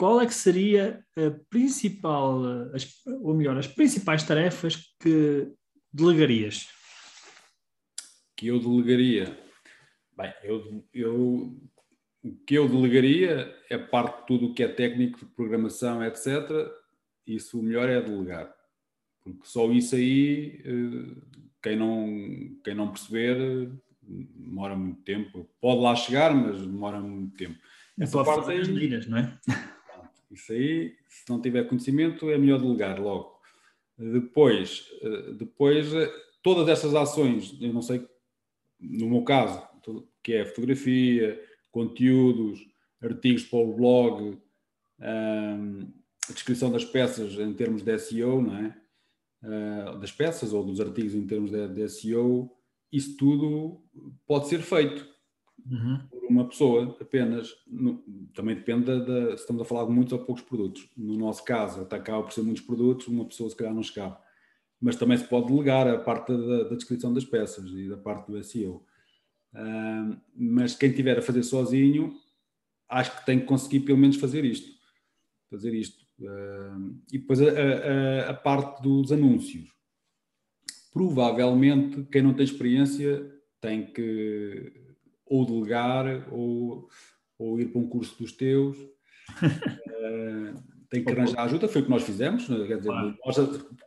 [0.00, 5.52] qual é que seria a principal, as, ou melhor, as principais tarefas que
[5.92, 6.68] delegarias?
[8.34, 9.38] Que eu delegaria?
[10.16, 11.54] Bem, eu, eu,
[12.24, 16.48] o que eu delegaria é parte de tudo o que é técnico de programação, etc.
[17.26, 18.50] Isso o melhor é delegar.
[19.22, 21.20] Porque só isso aí, eh,
[21.62, 25.46] quem não, quem não perceber, demora muito tempo.
[25.60, 27.58] Pode lá chegar, mas demora muito tempo.
[27.98, 29.38] Essa pode parte fazer as medidas, não é?
[30.30, 33.40] Isso aí, se não tiver conhecimento, é melhor delegar logo.
[33.98, 36.10] Depois, eh, depois eh,
[36.42, 38.06] todas essas ações, eu não sei,
[38.78, 39.62] no meu caso,
[40.22, 42.60] que é fotografia, conteúdos,
[43.02, 44.38] artigos para o blog,
[45.00, 45.88] ehm,
[46.28, 48.80] a descrição das peças em termos de SEO, não é?
[49.42, 52.50] Eh, das peças ou dos artigos em termos de SEO,
[52.92, 53.82] isso tudo
[54.26, 55.08] pode ser feito
[55.70, 56.00] uhum.
[56.08, 57.54] por uma pessoa apenas.
[57.66, 58.02] No,
[58.34, 60.88] também depende da, da, se estamos a falar de muitos ou poucos produtos.
[60.96, 64.20] No nosso caso, até acaba por ser muitos produtos, uma pessoa se calhar não chegava.
[64.80, 68.30] Mas também se pode delegar a parte da, da descrição das peças e da parte
[68.30, 68.84] do SEO.
[69.52, 72.14] Uh, mas quem tiver a fazer sozinho,
[72.88, 74.70] acho que tem que conseguir pelo menos fazer isto.
[75.50, 76.04] Fazer isto.
[76.20, 79.70] Uh, e depois a, a, a parte dos anúncios
[80.92, 84.72] provavelmente quem não tem experiência tem que
[85.30, 86.88] ou delegar ou,
[87.38, 88.76] ou ir para um curso dos teus.
[88.76, 92.48] uh, tem que arranjar ajuda, foi o que nós fizemos.
[92.48, 92.66] Né?
[92.66, 93.16] Quer dizer, claro.
[93.24, 93.36] nós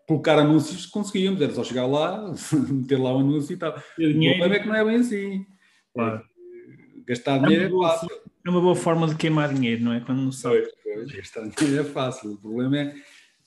[0.07, 2.33] colocar anúncios conseguíamos, era só chegar lá,
[2.71, 3.77] meter lá o um anúncio e tal.
[3.99, 5.45] E o, problema é que não é bem assim.
[5.93, 6.17] Claro.
[6.17, 8.09] É, gastar dinheiro é, é fácil.
[8.45, 9.99] É uma boa forma de queimar dinheiro, não é?
[9.99, 10.61] Quando não sabe.
[10.61, 12.31] Pois, pois, gastar dinheiro é fácil.
[12.31, 12.95] O problema é,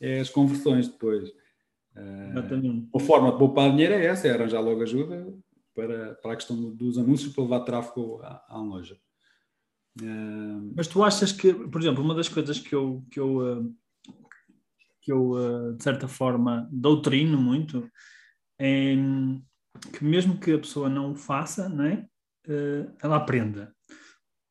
[0.01, 1.33] é as conversões depois.
[1.97, 2.91] Exatamente.
[2.93, 5.35] Uma forma de poupar dinheiro é essa, é arranjar logo ajuda
[5.77, 8.99] para, para a questão dos anúncios para levar tráfego à, à loja.
[10.75, 13.77] Mas tu achas que, por exemplo, uma das coisas que eu, que eu, uh,
[15.03, 17.89] que eu uh, de certa forma, doutrino muito
[18.59, 18.95] é
[19.93, 22.07] que mesmo que a pessoa não o faça, não é?
[23.03, 23.75] ela aprenda.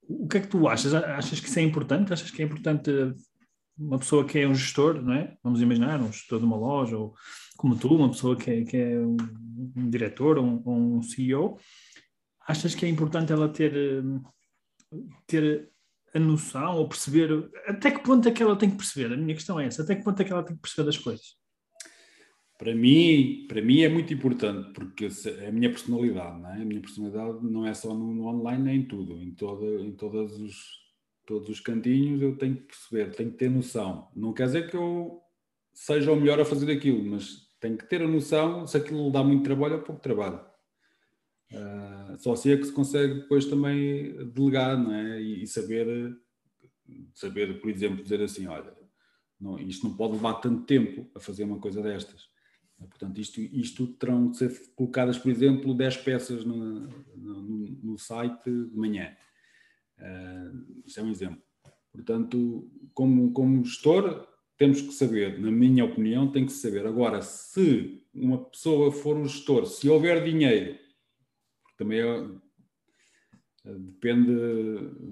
[0.08, 0.94] O que é que tu achas?
[0.94, 2.14] Achas que isso é importante?
[2.14, 2.92] Achas que é importante
[3.78, 5.36] uma pessoa que é um gestor, não é?
[5.42, 7.16] Vamos imaginar, um gestor de uma loja, ou
[7.58, 9.18] como tu, uma pessoa que é, que é um,
[9.90, 11.58] diretor ou um, um, CEO,
[12.48, 14.04] achas que é importante ela ter,
[15.26, 15.70] ter
[16.14, 19.14] a noção ou perceber até que ponto é que ela tem que perceber?
[19.14, 20.98] A minha questão é essa, até que ponto é que ela tem que perceber das
[20.98, 21.38] coisas?
[22.58, 25.10] Para mim, para mim é muito importante, porque
[25.42, 26.62] é a minha personalidade, não é?
[26.62, 29.92] A minha personalidade não é só no, no online, é em tudo, em, todo, em
[29.92, 30.56] todos, os,
[31.26, 34.10] todos os cantinhos eu tenho que perceber, tenho que ter noção.
[34.16, 35.22] Não quer dizer que eu
[35.74, 39.24] seja o melhor a fazer aquilo, mas tenho que ter a noção se aquilo dá
[39.24, 40.40] muito trabalho ou pouco trabalho.
[41.52, 45.20] Uh, só assim é que se consegue depois também delegar, não é?
[45.20, 46.16] E, e saber,
[47.16, 48.72] saber, por exemplo, dizer assim, olha,
[49.42, 52.30] não, isto não pode levar tanto tempo a fazer uma coisa destas.
[52.78, 57.42] Portanto, isto, isto terão de ser colocadas, por exemplo, 10 peças no, no,
[57.82, 59.16] no site de manhã.
[59.98, 61.42] Uh, isto é um exemplo.
[61.92, 66.86] Portanto, como, como gestor, temos que saber, na minha opinião, tem que saber.
[66.86, 70.78] Agora, se uma pessoa for um gestor, se houver dinheiro,
[71.78, 72.26] também é,
[73.66, 74.32] depende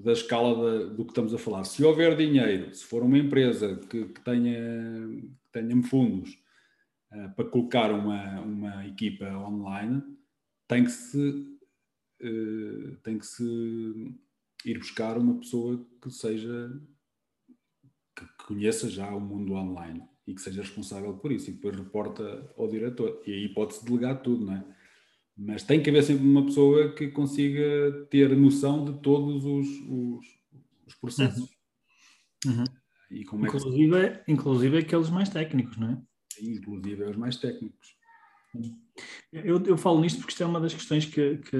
[0.04, 1.64] da escala de, do que estamos a falar.
[1.64, 5.08] Se houver dinheiro, se for uma empresa que, que tenha,
[5.44, 6.32] que tenha fundos
[7.12, 10.02] uh, para colocar uma, uma equipa online,
[10.68, 11.58] tem que se
[12.22, 13.44] uh, tem que se
[14.66, 16.72] ir buscar uma pessoa que seja
[18.44, 22.54] que conheça já o mundo online e que seja responsável por isso e depois reporta
[22.58, 23.22] ao diretor.
[23.26, 24.66] E aí pode-se delegar tudo, não é?
[25.36, 30.26] Mas tem que haver sempre uma pessoa que consiga ter noção de todos os, os,
[30.86, 31.50] os processos.
[32.46, 32.60] Uhum.
[32.60, 32.64] Uhum.
[33.10, 34.32] E como inclusive, é que...
[34.32, 36.02] inclusive aqueles mais técnicos, não é?
[36.42, 37.96] inclusive os mais técnicos.
[39.32, 41.58] Eu, eu falo nisto porque isto é uma das questões que, que,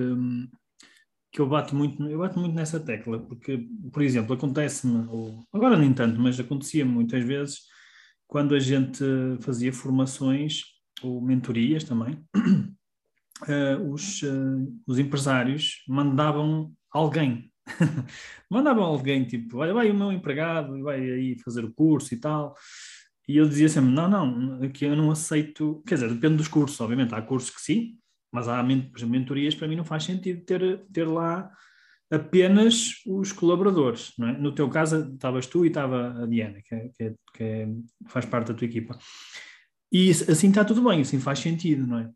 [1.34, 5.08] que eu bato muito, eu bato muito nessa tecla, porque, por exemplo, acontece-me,
[5.52, 7.62] agora nem tanto, mas acontecia muitas vezes
[8.28, 9.04] quando a gente
[9.42, 10.62] fazia formações
[11.02, 17.52] ou mentorias também, uh, os, uh, os empresários mandavam alguém,
[18.48, 22.56] mandavam alguém, tipo, olha, vai o meu empregado, vai aí fazer o curso e tal,
[23.28, 26.80] e eu dizia sempre, não, não, aqui eu não aceito, quer dizer, depende dos cursos,
[26.80, 27.98] obviamente, há cursos que sim,
[28.34, 31.52] mas há mentorias, para mim não faz sentido ter, ter lá
[32.12, 34.12] apenas os colaboradores.
[34.20, 34.32] É?
[34.34, 37.68] No teu caso, estavas tu e estava a Diana, que, é, que, é, que é,
[38.08, 38.98] faz parte da tua equipa.
[39.92, 42.10] E assim está tudo bem, assim faz sentido, não é?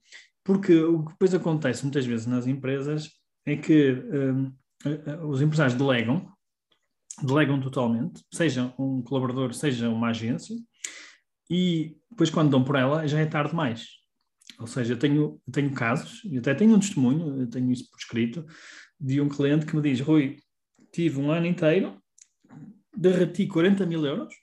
[0.43, 3.11] Porque o que depois acontece muitas vezes nas empresas
[3.45, 4.51] é que um,
[5.29, 6.31] os empresários delegam,
[7.21, 10.55] delegam totalmente, seja um colaborador, seja uma agência,
[11.49, 13.96] e depois quando dão por ela já é tarde demais.
[14.59, 17.89] Ou seja, eu tenho, eu tenho casos, e até tenho um testemunho, eu tenho isso
[17.89, 18.45] por escrito,
[18.99, 20.37] de um cliente que me diz: Rui,
[20.91, 22.01] tive um ano inteiro,
[22.95, 24.33] derreti 40 mil euros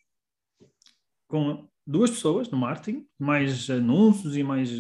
[1.27, 4.70] com duas pessoas no marketing, mais anúncios e mais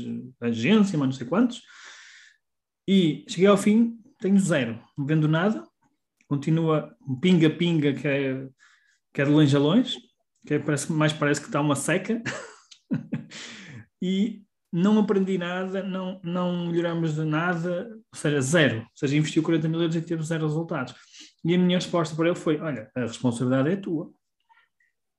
[0.40, 1.62] agência, mais não sei quantos,
[2.86, 5.66] e cheguei ao fim, tenho zero, não vendo nada,
[6.28, 8.48] continua um pinga-pinga que é,
[9.12, 9.98] que é de longe a longe,
[10.46, 12.22] que é, parece, mais parece que está uma seca,
[14.00, 14.43] e
[14.76, 18.80] não aprendi nada, não, não melhoramos de nada, ou seja, zero.
[18.80, 20.92] Ou seja, investiu 40 mil euros e teve zero resultados.
[21.44, 24.12] E a minha resposta para ele foi: olha, a responsabilidade é tua.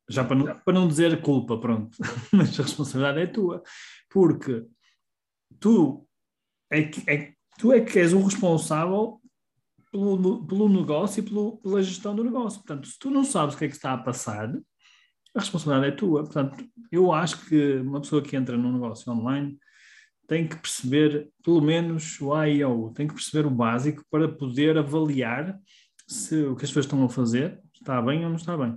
[0.10, 1.98] Já para não, para não dizer culpa, pronto,
[2.34, 3.64] mas a responsabilidade é tua.
[4.10, 4.66] Porque
[5.58, 6.06] tu
[6.70, 9.22] é que, é, tu é que és o responsável
[9.90, 12.60] pelo, pelo negócio e pelo, pela gestão do negócio.
[12.60, 14.54] Portanto, se tu não sabes o que é que está a passar,
[15.36, 16.24] a responsabilidade é tua.
[16.24, 19.58] Portanto, eu acho que uma pessoa que entra num negócio online
[20.28, 24.28] tem que perceber pelo menos o A e o tem que perceber o básico para
[24.28, 25.60] poder avaliar
[26.08, 28.72] se o que as pessoas estão a fazer está bem ou não está bem.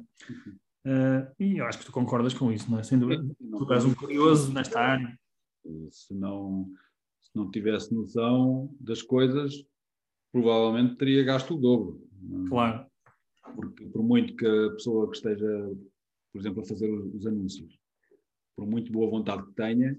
[0.85, 2.83] Uh, e eu acho que tu concordas com isso, não é?
[2.83, 3.23] Sem dúvida.
[3.41, 5.19] Não, tu és um curioso nesta área.
[5.91, 6.71] Se não,
[7.21, 9.55] se não tivesse noção das coisas,
[10.33, 12.03] provavelmente teria gasto o dobro.
[12.49, 12.87] Claro.
[13.55, 15.71] Porque por muito que a pessoa que esteja
[16.39, 17.77] por exemplo, a fazer os anúncios.
[18.57, 19.93] Por muito boa vontade que tenha,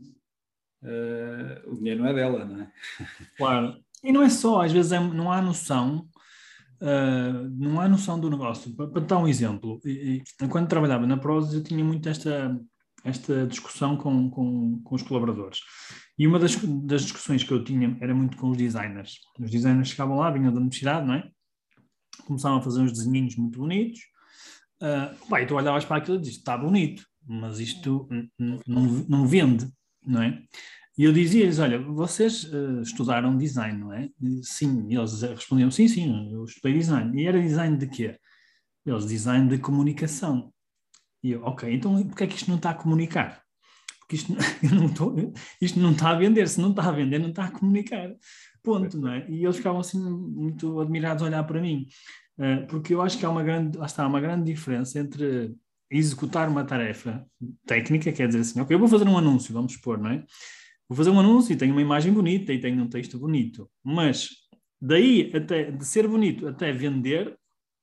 [0.84, 2.71] uh, o dinheiro não é dela, não é?
[3.38, 3.78] Claro.
[4.04, 6.08] E não é só, às vezes é, não há noção,
[6.82, 8.73] uh, não há noção do negócio.
[8.73, 12.58] Para, para dar um exemplo, e, e, quando trabalhava na Prozis eu tinha muito esta,
[13.04, 15.60] esta discussão com, com, com os colaboradores.
[16.17, 19.19] E uma das, das discussões que eu tinha era muito com os designers.
[19.38, 21.30] Os designers chegavam lá, vinham da universidade, não é?
[22.25, 24.02] começaram a fazer uns desenhinhos muito bonitos.
[24.82, 29.28] Uh, pá, e tu olhavas para aquilo e dizes, está bonito, mas isto não, não
[29.28, 29.68] vende,
[30.06, 30.42] não é?
[30.98, 34.10] E eu dizia-lhes, olha, vocês uh, estudaram design, não é?
[34.22, 37.22] E, sim, e eles respondiam, sim, sim, eu estudei design.
[37.22, 38.20] E era design de quê?
[38.86, 40.54] Eles, design de comunicação.
[41.24, 43.42] E eu, ok, então porquê é que isto não está a comunicar?
[44.00, 44.34] Porque isto
[44.76, 45.15] não, tô,
[45.62, 48.10] isto não está a vender, se não está a vender, não está a comunicar.
[48.62, 49.30] Ponto, não é?
[49.30, 51.88] E eles ficavam assim muito admirados a olhar para mim.
[52.39, 55.54] Uh, porque eu acho que há uma grande, lá está, uma grande diferença entre
[55.91, 57.25] executar uma tarefa
[57.65, 60.23] técnica, quer dizer assim, ok, eu vou fazer um anúncio, vamos supor, não é?
[60.88, 64.30] Vou fazer um anúncio e tenho uma imagem bonita e tenho um texto bonito, mas
[64.82, 67.38] daí até de ser bonito até vender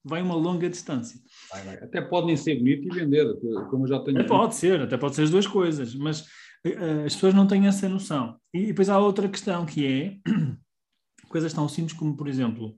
[0.07, 1.21] vai uma longa distância.
[1.51, 1.75] Vai, vai.
[1.77, 3.27] Até pode nem ser bonito e vender,
[3.69, 4.21] como eu já tenho.
[4.21, 7.67] Até pode ser, até pode ser as duas coisas, mas uh, as pessoas não têm
[7.67, 8.39] essa noção.
[8.55, 10.17] E depois há outra questão que é
[11.29, 12.77] coisas tão simples como, por exemplo,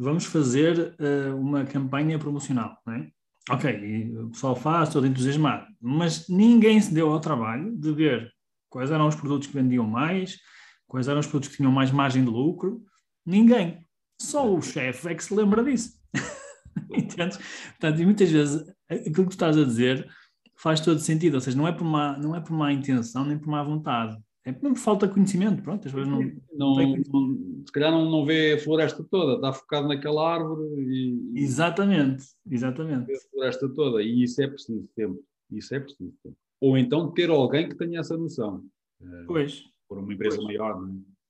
[0.00, 3.10] vamos fazer uh, uma campanha promocional, não é?
[3.50, 8.32] Ok, e o pessoal faz, todo entusiasmado, mas ninguém se deu ao trabalho de ver
[8.68, 10.38] quais eram os produtos que vendiam mais,
[10.86, 12.82] quais eram os produtos que tinham mais margem de lucro.
[13.26, 13.86] Ninguém.
[14.20, 15.92] Só o chefe é que se lembra disso.
[16.90, 17.38] Entendes?
[17.70, 20.08] Portanto, e muitas vezes aquilo que tu estás a dizer
[20.56, 23.38] faz todo sentido, ou seja, não é por má, não é por má intenção nem
[23.38, 24.16] por má vontade.
[24.44, 26.20] É por falta conhecimento, pronto, as pessoas não,
[26.54, 31.32] não, não, se calhar não, não vê a floresta toda, está focado naquela árvore e...
[31.42, 33.12] Exatamente, exatamente.
[33.12, 36.36] a floresta toda, e isso é preciso tempo, isso é preciso tempo.
[36.58, 38.64] Ou então ter alguém que tenha essa noção.
[39.02, 39.64] Eh, pois.
[39.86, 40.46] Por uma empresa pois.
[40.46, 41.20] maior, não é?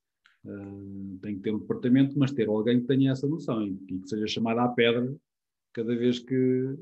[0.42, 3.98] Uh, tem que ter um departamento, mas ter alguém que tenha essa noção e, e
[3.98, 5.14] que seja chamado à pedra
[5.72, 6.78] cada vez que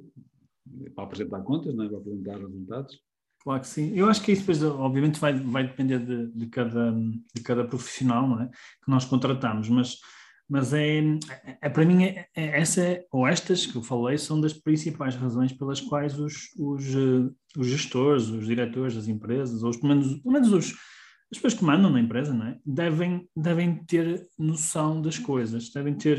[0.95, 1.89] para apresentar contas, não é?
[1.89, 3.03] para apresentar resultados.
[3.41, 3.93] Claro que sim.
[3.95, 8.29] Eu acho que isso depois, obviamente, vai, vai depender de, de, cada, de cada profissional
[8.29, 8.49] não é?
[8.49, 9.97] que nós contratamos, mas,
[10.49, 11.01] mas é,
[11.63, 15.53] é, para mim, é, é, essa ou estas que eu falei são das principais razões
[15.53, 16.85] pelas quais os, os,
[17.57, 20.75] os gestores, os diretores das empresas, ou os, pelo menos, pelo menos os,
[21.31, 22.59] as pessoas que mandam na empresa não é?
[22.67, 26.19] devem, devem ter noção das coisas, devem ter,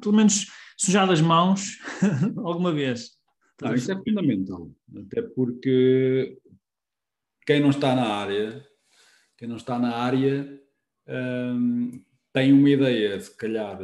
[0.00, 1.78] pelo menos, sujado as mãos
[2.38, 3.18] alguma vez.
[3.62, 6.38] Ah, isso é fundamental, até porque
[7.50, 8.64] quem não está na área,
[9.36, 10.62] quem não está na área
[11.08, 12.00] hum,
[12.32, 13.76] tem uma ideia, se calhar,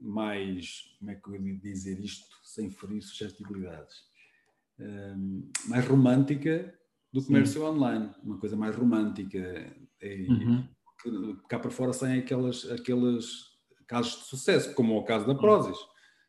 [0.00, 3.96] mais, como é que eu ia dizer isto, sem ferir suscetibilidades,
[4.78, 6.72] hum, mais romântica
[7.12, 7.66] do comércio Sim.
[7.66, 9.76] online, uma coisa mais romântica.
[10.00, 10.68] E, uhum.
[11.48, 13.48] Cá para fora saem aquelas, aqueles
[13.88, 15.78] casos de sucesso, como é o caso da Prozis.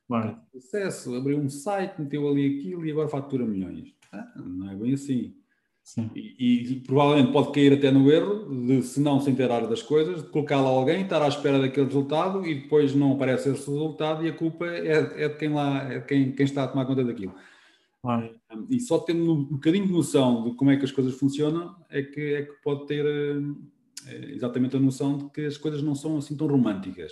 [0.07, 0.41] Claro.
[0.51, 3.95] Sucesso, abriu um site, meteu ali aquilo e agora fatura milhões.
[4.11, 5.42] Ah, não é bem assim.
[6.15, 10.23] E, e, provavelmente pode cair até no erro de, se não se inteirar das coisas,
[10.23, 14.25] de colocar lá alguém, estar à espera daquele resultado e depois não aparece esse resultado
[14.25, 17.03] e a culpa é, é de quem lá, é quem, quem está a tomar conta
[17.03, 17.35] daquilo.
[18.01, 18.33] Claro.
[18.69, 22.01] E só tendo um bocadinho de noção de como é que as coisas funcionam é
[22.01, 23.05] que, é que pode ter
[24.07, 27.11] é, exatamente a noção de que as coisas não são assim tão românticas.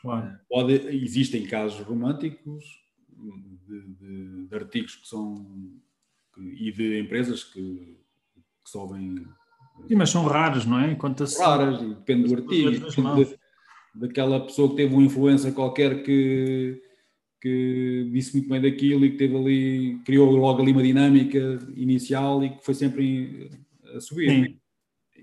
[0.00, 0.38] Claro.
[0.48, 2.64] Pode, existem casos românticos
[3.66, 5.80] de, de, de artigos que são
[6.38, 8.03] e de empresas que
[8.64, 9.16] que sobem.
[9.88, 10.94] Sim, mas são raros, não é?
[10.94, 13.38] Quanto a raras, e depende do artigo, depende de,
[13.94, 16.80] daquela pessoa que teve uma influência qualquer que,
[17.40, 22.42] que disse muito bem daquilo e que teve ali, criou logo ali uma dinâmica inicial
[22.42, 23.50] e que foi sempre
[23.94, 24.30] a subir.
[24.30, 24.58] Sim.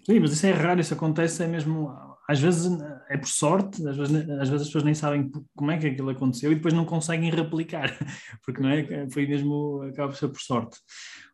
[0.06, 1.93] Sim, mas isso é raro, isso acontece é mesmo,
[2.27, 2.71] às vezes
[3.10, 6.10] é por sorte, às vezes, às vezes as pessoas nem sabem como é que aquilo
[6.10, 7.95] aconteceu e depois não conseguem replicar,
[8.43, 10.77] porque não é, foi mesmo, acaba por ser por sorte.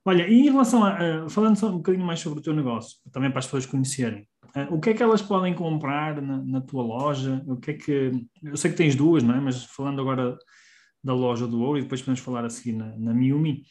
[0.08, 2.98] Olha, e em relação a, uh, falando só um bocadinho mais sobre o teu negócio,
[3.12, 6.62] também para as pessoas conhecerem, uh, o que é que elas podem comprar na, na,
[6.62, 7.44] tua loja?
[7.46, 9.42] O que é que, eu sei que tens duas, não é?
[9.42, 10.38] Mas falando agora
[11.04, 13.64] da loja do ouro e depois podemos falar a seguir na, na Miumi,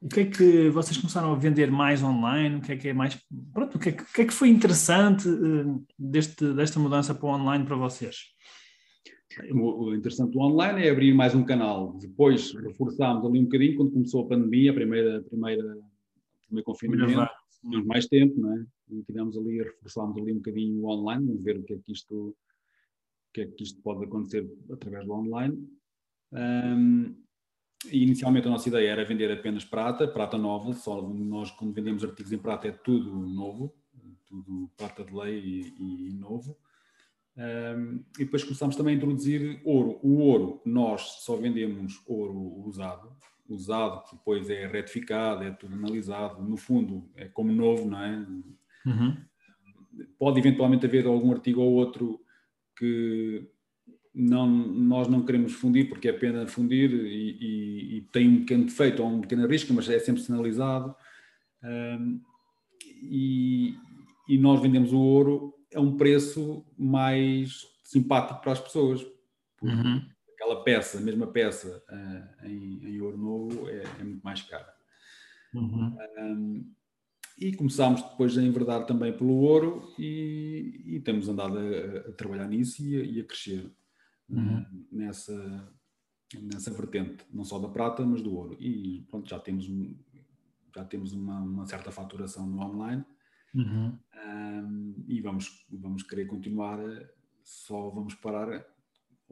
[0.00, 2.54] o que é que vocês começaram a vender mais online?
[2.54, 3.18] O que é que é mais,
[3.52, 7.12] pronto, o que é que, o que, é que foi interessante uh, deste, desta mudança
[7.12, 8.37] para o online para vocês?
[9.52, 11.92] O interessante do online é abrir mais um canal.
[11.98, 16.64] Depois reforçámos ali um bocadinho quando começou a pandemia, a primeira, a primeira, o primeiro
[16.64, 18.66] confinamento, tínhamos mais tempo, não é?
[18.90, 21.92] E tivemos ali, reforçámos ali um bocadinho o online, vamos ver o que é que
[21.92, 22.34] isto, o
[23.34, 25.68] que é que isto pode acontecer através do online.
[26.32, 27.14] Um,
[27.92, 32.02] e inicialmente a nossa ideia era vender apenas prata, prata nova, só nós quando vendemos
[32.02, 33.74] artigos em prata é tudo novo,
[34.26, 35.38] tudo prata de lei
[35.78, 36.56] e, e novo.
[37.38, 40.00] Um, e depois começámos também a introduzir ouro.
[40.02, 42.36] O ouro, nós só vendemos ouro
[42.66, 43.16] usado,
[43.48, 48.26] usado que depois é retificado, é tudo analisado, no fundo é como novo, não é?
[48.84, 49.16] Uhum.
[50.18, 52.20] Pode eventualmente haver algum artigo ou outro
[52.76, 53.48] que
[54.12, 58.64] não, nós não queremos fundir porque é pena fundir e, e, e, tem um pequeno
[58.64, 60.94] defeito ou um pequeno risco, mas é sempre sinalizado.
[61.62, 62.20] Um,
[63.00, 63.76] e,
[64.28, 69.04] e, nós vendemos o ouro a um preço mais simpático para as pessoas.
[69.62, 70.02] Uhum.
[70.34, 74.72] Aquela peça, a mesma peça uh, em, em, ouro novo é, é, muito mais cara.
[75.52, 75.96] Uhum.
[76.18, 76.74] Um,
[77.36, 82.48] e começámos depois a enverdar também pelo ouro e, e temos andado a, a trabalhar
[82.48, 83.70] nisso e a, e a crescer
[84.28, 84.64] uhum.
[84.90, 85.72] nessa,
[86.42, 88.56] nessa vertente, não só da prata, mas do ouro.
[88.60, 89.66] E pronto, já temos,
[90.74, 93.04] já temos uma, uma certa faturação no online
[93.54, 93.98] uhum.
[94.26, 96.78] um, e vamos, vamos querer continuar,
[97.42, 98.64] só vamos parar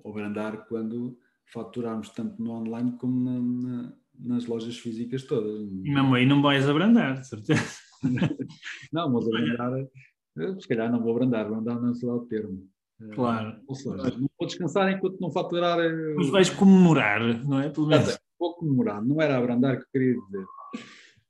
[0.03, 5.63] ou abrandar quando faturarmos tanto no online como na, na, nas lojas físicas todas.
[5.63, 7.79] E mesmo aí não vais abrandar, certeza.
[8.93, 12.69] não, mas abrandar, eh, se calhar não vou abrandar, abrandar não será o termo.
[13.01, 13.61] Eh, claro.
[13.67, 15.79] Ou seja, não vou descansar enquanto não faturar.
[15.79, 17.71] Eh, mas vais comemorar, não é?
[17.71, 18.19] Pelo menos.
[18.39, 20.47] Vou comemorar, não era abrandar que queria dizer.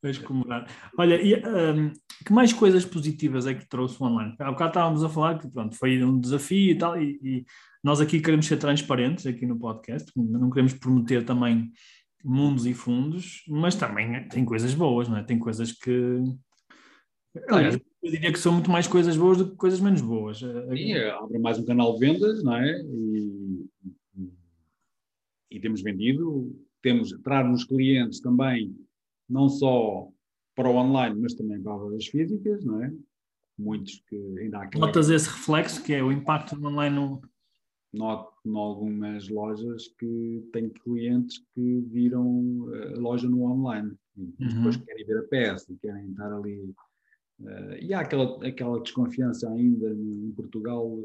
[0.02, 0.68] Vais comemorar.
[0.98, 1.92] Olha, e, um,
[2.24, 4.34] que mais coisas positivas é que trouxe o online?
[4.38, 7.44] Há bocado estávamos a falar que pronto, foi um desafio e tal, e, e
[7.82, 11.72] nós aqui queremos ser transparentes aqui no podcast, não queremos prometer também
[12.24, 15.22] mundos e fundos, mas também tem coisas boas, não é?
[15.22, 16.22] Tem coisas que
[17.48, 20.38] Aliás, eu diria que são muito mais coisas boas do que coisas menos boas.
[20.38, 22.82] Sim, é, abre mais um canal de vendas, não é?
[22.82, 23.66] E,
[25.50, 28.74] e temos vendido, temos traz-nos clientes também,
[29.28, 30.08] não só
[30.54, 32.92] para o online, mas também para as físicas, não é?
[33.58, 34.78] Muitos que ainda há.
[34.78, 37.20] Notas esse reflexo que é o impacto do online no.
[37.92, 44.54] Noto em algumas lojas que têm clientes que viram a loja no online e uhum.
[44.56, 46.74] depois querem ver a peça, querem estar ali
[47.38, 50.98] Uh, e há aquela, aquela desconfiança ainda em Portugal,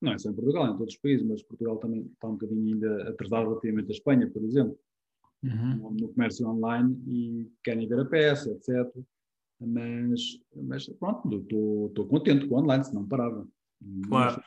[0.00, 2.74] não é só em Portugal, em todos os países, mas Portugal também está um bocadinho
[2.74, 4.78] ainda atrasado relativamente à Espanha, por exemplo,
[5.42, 5.90] uhum.
[5.92, 8.92] no, comércio online e querem ver a peça, etc.
[9.60, 10.20] Mas,
[10.54, 13.46] mas pronto, estou contente com o online, se não parava.
[14.08, 14.42] Claro.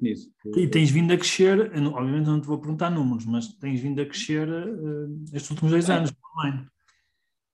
[0.00, 0.30] Nisso.
[0.56, 4.06] E tens vindo a crescer, obviamente não te vou perguntar números, mas tens vindo a
[4.06, 6.66] crescer uh, estes últimos dois anos online.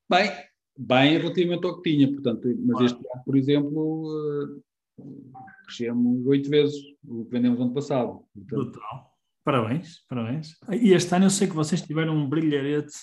[0.09, 0.31] Bem,
[0.79, 2.85] bem relativamente ao que tinha, portanto, mas claro.
[2.87, 4.61] este ano, por exemplo,
[4.99, 5.33] uh,
[5.65, 8.25] crescemos oito vezes o que vendemos ano passado.
[8.35, 9.10] Portanto, Total.
[9.51, 10.55] Parabéns, parabéns.
[10.81, 12.95] E este ano eu sei que vocês tiveram um brilharete.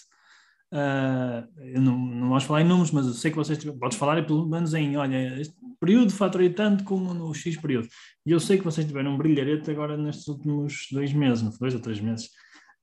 [0.71, 1.43] Uh,
[1.77, 4.47] não, não vamos falar em números, mas eu sei que vocês tiveram, podes falar pelo
[4.47, 7.89] menos em, olha, este período faturei tanto como no X período.
[8.25, 11.73] E eu sei que vocês tiveram um brilharete agora nestes últimos dois meses, não dois
[11.73, 12.29] ou três meses.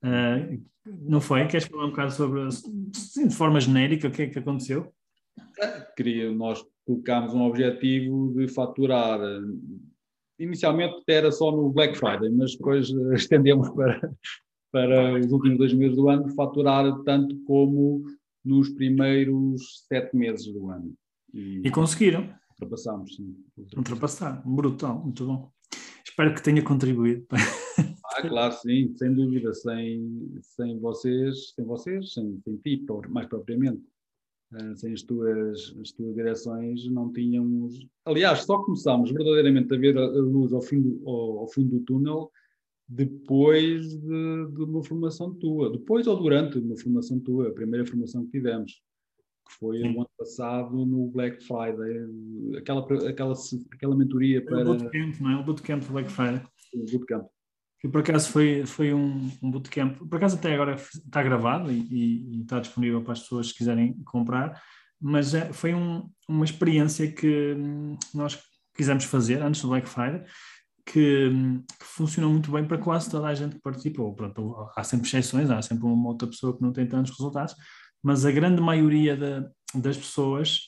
[0.04, 0.62] Uh,
[1.08, 1.46] não foi?
[1.46, 2.46] Queres falar um bocado sobre,
[2.92, 4.92] sim, de forma genérica, o que é que aconteceu?
[5.96, 9.18] Queria, nós colocámos um objetivo de faturar,
[10.38, 14.00] inicialmente era só no Black Friday, mas depois estendemos para,
[14.72, 18.04] para os últimos dois meses do ano, faturar tanto como
[18.44, 20.92] nos primeiros sete meses do ano.
[21.32, 22.32] E, e conseguiram?
[22.50, 23.34] Ultrapassámos, sim.
[23.76, 25.50] Ultrapassaram, brutal, muito bom.
[26.04, 27.26] Espero que tenha contribuído.
[28.16, 33.82] Ah, claro, sim, sem dúvida, sem, sem vocês, sem vocês, sem, sem ti, mais propriamente.
[34.54, 37.86] Uh, sem as tuas, as tuas direções não tínhamos.
[38.04, 41.80] Aliás, só começámos verdadeiramente a ver a, luz ao, fim do, ao, ao fim do
[41.80, 42.30] túnel
[42.88, 48.24] depois de, de, uma formação tua, depois ou durante uma formação tua, a primeira formação
[48.26, 53.34] que tivemos, que foi no ano passado no Black Friday, aquela, aquela,
[53.72, 54.60] aquela mentoria para.
[54.60, 55.36] O bootcamp, não é?
[55.36, 56.42] O bootcamp do Black Friday.
[56.74, 57.26] O bootcamp
[57.84, 61.80] que por acaso foi, foi um, um bootcamp, por acaso até agora está gravado e,
[61.90, 64.58] e, e está disponível para as pessoas que quiserem comprar,
[64.98, 68.40] mas é, foi um, uma experiência que hum, nós
[68.74, 70.24] quisemos fazer antes do Black Friday,
[70.86, 74.14] que, hum, que, funcionou muito bem para quase toda a gente que participou.
[74.14, 77.54] Pronto, há sempre exceções, há sempre uma outra pessoa que não tem tantos resultados,
[78.02, 80.60] mas a grande maioria da, das pessoas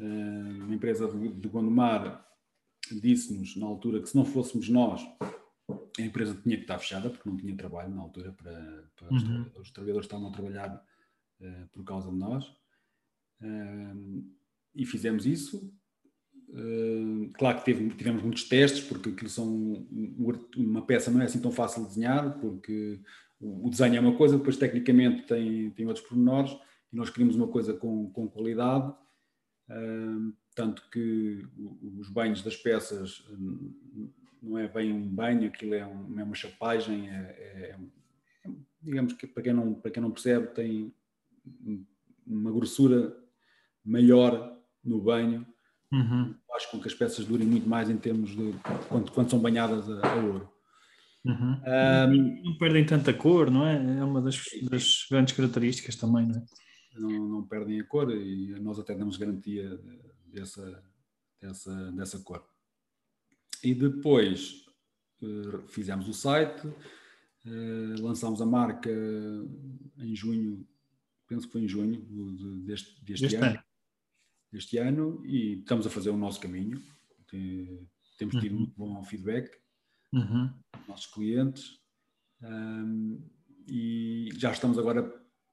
[0.00, 2.26] uh, uma empresa de, de Gondomar,
[2.98, 5.02] disse-nos na altura que se não fôssemos nós,
[5.98, 9.16] a empresa tinha que estar fechada porque não tinha trabalho na altura para, para uhum.
[9.16, 9.60] os, trabalhadores.
[9.60, 10.84] os trabalhadores estavam a trabalhar
[11.40, 12.60] uh, por causa de nós
[14.74, 15.72] e fizemos isso.
[16.48, 19.86] Uh, claro que teve, tivemos muitos testes, porque aquilo são
[20.56, 23.00] uma peça não é assim tão fácil de desenhar, porque
[23.40, 26.52] o, desenho é uma coisa, depois tecnicamente tem, tem outros pormenores,
[26.92, 28.92] e nós queríamos uma coisa com, com qualidade,
[29.68, 31.46] uh, tanto que
[31.98, 33.24] os banhos das peças
[34.42, 37.76] não é bem um banho, aquilo é, um, é uma chapagem, é, é,
[38.44, 38.50] é,
[38.82, 40.92] digamos que para quem, não, para quem não percebe, tem
[42.26, 43.16] uma grossura
[43.82, 44.54] maior
[44.84, 45.46] no banho,
[45.90, 46.34] uhum.
[46.46, 48.54] faz com que as peças durem muito mais em termos de
[48.90, 50.52] quando, quando são banhadas a, a ouro.
[51.24, 51.60] Uhum.
[51.66, 53.76] Um, não perdem tanta cor, não é?
[53.76, 56.44] É uma das, das grandes características também, não é?
[56.98, 59.78] Não, não, perdem a cor e nós até damos garantia
[60.32, 60.84] dessa,
[61.40, 62.44] dessa, dessa cor.
[63.62, 64.64] E depois
[65.22, 68.90] uh, fizemos o site, uh, lançámos a marca
[69.98, 70.66] em junho,
[71.26, 72.00] penso que foi em junho
[72.64, 73.46] deste, deste ano.
[73.46, 73.64] ano
[74.52, 76.82] este ano e estamos a fazer o nosso caminho.
[78.18, 78.58] Temos tido uhum.
[78.58, 79.50] muito bom feedback
[80.12, 80.50] uhum.
[80.76, 81.78] dos nossos clientes
[82.42, 83.22] um,
[83.68, 85.02] e já estamos agora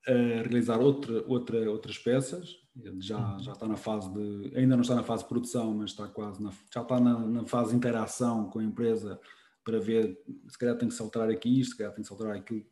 [0.08, 2.56] a realizar outra, outra, outras peças.
[3.00, 3.40] Já, uhum.
[3.40, 4.58] já está na fase de.
[4.58, 7.46] Ainda não está na fase de produção, mas está quase na, já está na, na
[7.46, 9.20] fase de interação com a empresa
[9.64, 10.18] para ver
[10.48, 12.66] se calhar tem que saltar aqui isto, se calhar tem que saltar aquilo,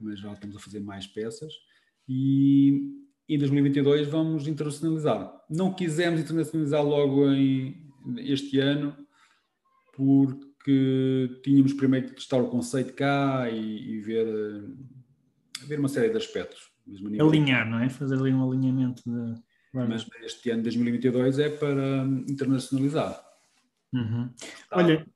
[0.00, 1.52] mas já estamos a fazer mais peças.
[2.08, 5.32] E, em 2022 vamos internacionalizar.
[5.48, 8.94] Não quisemos internacionalizar logo em este ano,
[9.94, 14.26] porque tínhamos primeiro que testar o conceito cá e, e ver,
[15.66, 16.73] ver uma série de aspectos.
[17.20, 17.88] Alinhar, não é?
[17.88, 19.02] Fazer ali um alinhamento.
[19.06, 19.40] De...
[19.72, 23.20] Mas este ano, 2022, é para internacionalizar.
[23.92, 24.28] Uhum.
[24.68, 24.76] Tá.
[24.76, 25.06] Olha,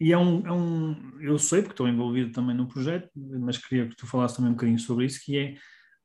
[0.00, 1.20] e é um, é um.
[1.20, 4.54] Eu sei, porque estou envolvido também no projeto, mas queria que tu falasses também um
[4.54, 5.56] bocadinho sobre isso, que é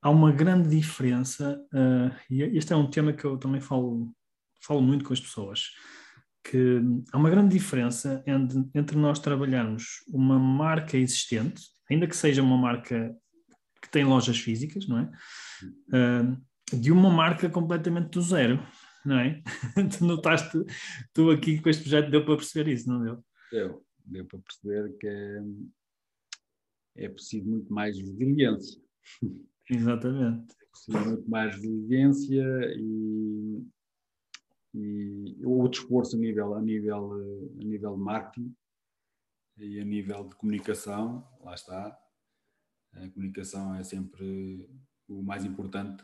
[0.02, 4.14] há uma grande diferença, uh, e este é um tema que eu também falo,
[4.62, 5.72] falo muito com as pessoas,
[6.44, 6.80] que
[7.12, 12.58] há uma grande diferença entre, entre nós trabalharmos uma marca existente, ainda que seja uma
[12.58, 13.16] marca
[13.86, 15.12] que tem lojas físicas, não é?
[15.90, 18.60] Uh, de uma marca completamente do zero,
[19.06, 19.42] não é?
[19.98, 20.58] tu notaste,
[21.14, 23.24] tu aqui com este projeto deu para perceber isso, não deu?
[23.52, 25.44] Deu, deu para perceber que é,
[27.06, 28.82] é preciso muito mais resiliência.
[29.70, 30.56] Exatamente.
[30.90, 32.44] muito mais resiliência
[32.78, 33.64] e,
[34.74, 37.14] e outro esforço a nível, a, nível,
[37.60, 38.56] a nível de marketing
[39.58, 41.98] e a nível de comunicação, lá está.
[42.96, 44.70] A comunicação é sempre
[45.08, 46.04] o mais importante.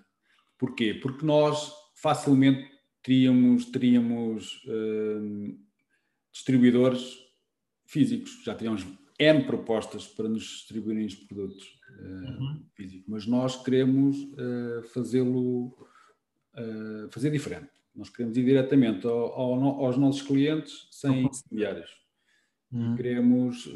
[0.57, 0.93] Porquê?
[0.93, 2.69] Porque nós facilmente
[3.03, 5.59] teríamos, teríamos hum,
[6.31, 7.17] distribuidores
[7.85, 8.85] físicos, já teríamos
[9.19, 12.65] N propostas para nos distribuírem os produtos uhum.
[12.73, 17.69] físico, mas nós queremos uh, fazê-lo uh, fazer diferente.
[17.93, 21.91] Nós queremos ir diretamente ao, ao, aos nossos clientes sem intermediários.
[22.71, 22.95] Uhum.
[22.95, 23.67] Queremos,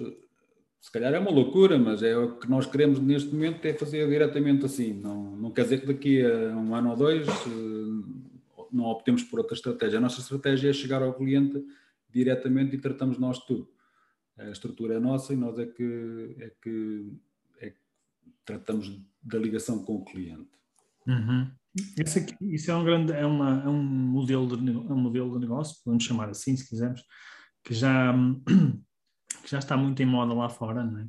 [0.86, 4.08] se calhar é uma loucura, mas é o que nós queremos neste momento é fazer
[4.08, 4.94] diretamente assim.
[4.94, 7.26] Não, não quer dizer que daqui a um ano ou dois
[8.72, 9.98] não optemos por outra estratégia.
[9.98, 11.66] A nossa estratégia é chegar ao cliente
[12.12, 13.68] diretamente e tratamos nós de tudo.
[14.38, 17.12] A estrutura é nossa e nós é que, é que
[18.46, 20.52] tratamos da ligação com o cliente.
[21.08, 21.50] Uhum.
[22.00, 25.40] Aqui, isso é um grande, é, uma, é um modelo de, é um modelo de
[25.40, 27.02] negócio, podemos chamar assim, se quisermos,
[27.64, 28.14] que já,
[29.42, 31.08] que já está muito em moda lá fora, não é?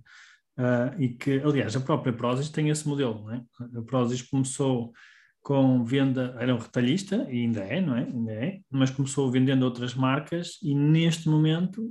[0.58, 3.42] uh, e que, aliás, a própria Prozis tem esse modelo, não é?
[3.78, 4.92] A Prozis começou
[5.42, 8.02] com venda, era um retalhista, e ainda é, não é?
[8.02, 11.84] Ainda é, mas começou vendendo outras marcas e neste momento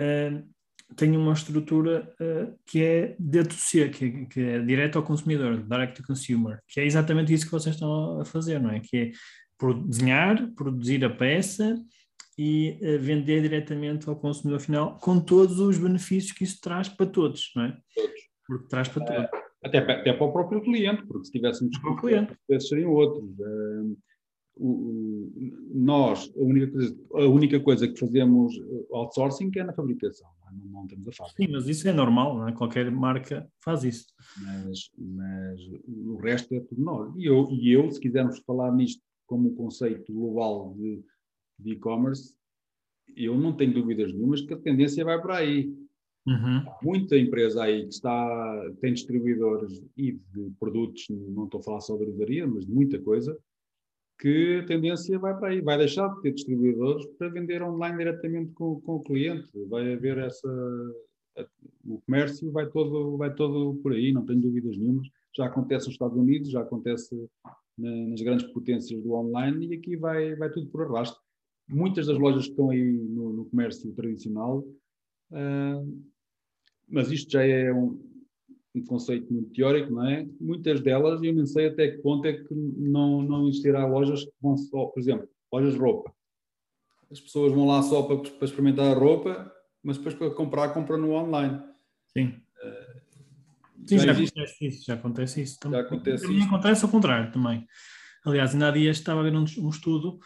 [0.00, 0.54] uh,
[0.94, 6.06] tem uma estrutura uh, que é D2C, que, que, é direto ao consumidor, direct to
[6.06, 8.80] consumer, que é exatamente isso que vocês estão a fazer, não é?
[8.80, 9.10] Que é
[9.86, 11.76] desenhar, produzir a peça
[12.38, 17.06] e uh, vender diretamente ao consumidor final, com todos os benefícios que isso traz para
[17.06, 17.76] todos, não é?
[17.94, 18.20] Todos.
[18.46, 19.40] Porque traz para todos.
[19.64, 23.28] Até, até para o próprio cliente, porque se tivéssemos para o cliente, seriam outros.
[23.38, 23.96] Uh,
[24.58, 25.30] o,
[25.74, 28.54] nós, a única, coisa, a única coisa que fazemos
[28.90, 31.42] outsourcing é na fabricação, não, não, temos a fábrica.
[31.42, 32.52] Sim, mas isso é normal, não é?
[32.52, 34.06] qualquer marca faz isso.
[34.42, 37.14] Mas, mas o resto é tudo nós.
[37.16, 41.02] E eu, e eu, se quisermos falar nisto como um conceito global de
[41.64, 42.34] e-commerce,
[43.16, 45.72] eu não tenho dúvidas nenhumas que a tendência vai para aí.
[46.26, 46.64] Uhum.
[46.82, 51.96] Muita empresa aí que está, tem distribuidores e de produtos, não estou a falar só
[51.96, 53.38] de drogaria, mas de muita coisa,
[54.18, 58.52] que a tendência vai para aí, vai deixar de ter distribuidores para vender online diretamente
[58.52, 59.48] com, com o cliente.
[59.68, 60.48] Vai haver essa.
[61.84, 65.06] O comércio vai todo, vai todo por aí, não tenho dúvidas nenhumas.
[65.36, 67.14] Já acontece nos Estados Unidos, já acontece
[67.76, 71.20] na, nas grandes potências do online e aqui vai, vai tudo por arrasto.
[71.68, 74.64] Muitas das lojas que estão aí no, no comércio tradicional
[75.32, 76.06] uh,
[76.88, 78.00] mas isto já é um,
[78.74, 80.26] um, conceito muito teórico, não é?
[80.40, 84.32] Muitas delas, eu não sei até que ponto é que não, não existirá lojas que
[84.40, 86.14] vão só, por exemplo, lojas de roupa.
[87.10, 89.52] As pessoas vão lá só para, para experimentar a roupa,
[89.82, 91.60] mas depois para comprar, compram no online.
[92.08, 92.34] Sim.
[92.62, 93.06] Uh,
[93.86, 95.58] Sim, já, já acontece isso, já acontece isso.
[95.62, 96.46] Já acontece isso.
[96.46, 97.66] acontece ao contrário também.
[98.24, 100.18] Aliás, ainda há dias estava a ver um, um estudo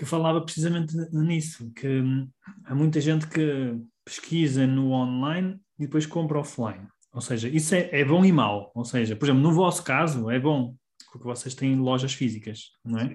[0.00, 2.26] que falava precisamente nisso, que hum,
[2.64, 6.88] há muita gente que pesquisa no online e depois compra offline.
[7.12, 8.72] Ou seja, isso é, é bom e mau.
[8.74, 10.74] Ou seja, por exemplo, no vosso caso é bom,
[11.12, 13.12] porque vocês têm lojas físicas, não é?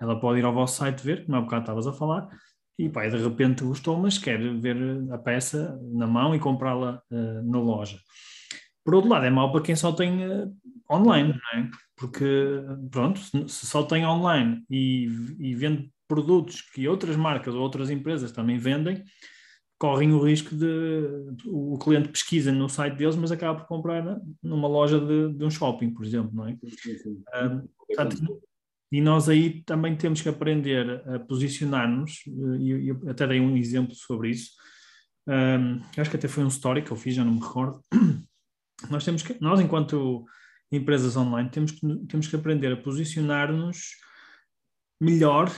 [0.00, 2.28] Ela pode ir ao vosso site ver, como há bocado estavas a falar,
[2.76, 4.76] e pá, de repente gostou, mas quer ver
[5.12, 8.00] a peça na mão e comprá-la uh, na loja.
[8.84, 10.52] Por outro lado, é mau para quem só tem uh,
[10.90, 11.70] online, não é?
[11.94, 12.24] Porque,
[12.90, 15.04] pronto, se só tem online e,
[15.38, 19.04] e vende produtos que outras marcas ou outras empresas também vendem,
[19.78, 24.68] correm o risco de o cliente pesquisa no site deles, mas acaba por comprar numa
[24.68, 26.56] loja de, de um shopping, por exemplo, não é?
[26.62, 27.22] Sim, sim.
[27.34, 28.42] Um, portanto,
[28.92, 32.22] e nós aí também temos que aprender a posicionar-nos,
[32.60, 34.52] e eu até dei um exemplo sobre isso.
[35.26, 37.82] Um, acho que até foi um story que eu fiz, já não me recordo.
[38.90, 40.26] Nós temos que, nós enquanto
[40.70, 43.92] empresas online, temos que, temos que aprender a posicionar-nos
[45.00, 45.50] melhor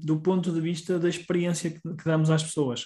[0.00, 2.84] do ponto de vista da experiência que, que damos às pessoas.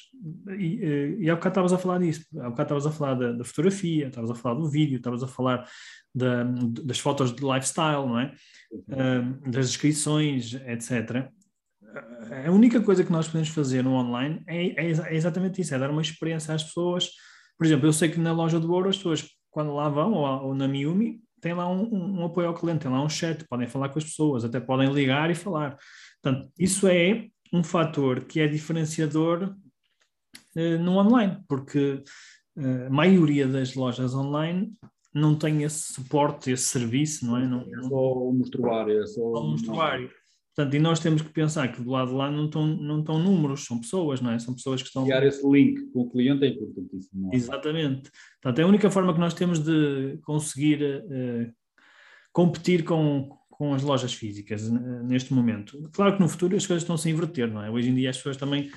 [0.59, 3.33] E, eh, e há bocado estavas a falar disso, há bocado estavas a falar da,
[3.33, 5.69] da fotografia, estavas a falar do vídeo, estavas a falar
[6.15, 8.35] da, das fotos de lifestyle, não é?
[8.89, 11.29] Um, das descrições, etc.
[12.47, 15.79] A única coisa que nós podemos fazer no online é, é, é, exatamente isso, é
[15.79, 17.11] dar uma experiência às pessoas.
[17.59, 20.47] Por exemplo, eu sei que na loja do Ouro as pessoas, quando lá vão, ou,
[20.47, 23.45] ou na Miumi, tem lá um, um, um, apoio ao cliente, tem lá um chat,
[23.49, 25.77] podem falar com as pessoas, até podem ligar e falar.
[26.25, 29.55] Portanto, isso é um fator que é diferenciador
[30.57, 32.03] uh, no online, porque
[32.57, 34.73] uh, a maioria das lojas online
[35.15, 37.47] não tem esse suporte, esse serviço, não é?
[37.47, 40.11] Não, é só o mostruário, é só o mostruário.
[40.57, 43.19] Portanto, e nós temos que pensar que do lado de lá não estão, não estão
[43.19, 44.39] números, são pessoas, não é?
[44.39, 45.05] São pessoas que estão.
[45.05, 47.33] Criar esse link com o cliente é importantíssimo.
[47.33, 47.37] É?
[47.37, 48.11] Exatamente.
[48.41, 51.53] Portanto, é a única forma que nós temos de conseguir uh,
[52.33, 54.69] competir com, com as lojas físicas
[55.05, 55.81] neste momento.
[55.93, 57.71] Claro que no futuro as coisas estão -se a inverter, não é?
[57.71, 58.69] Hoje em dia as pessoas também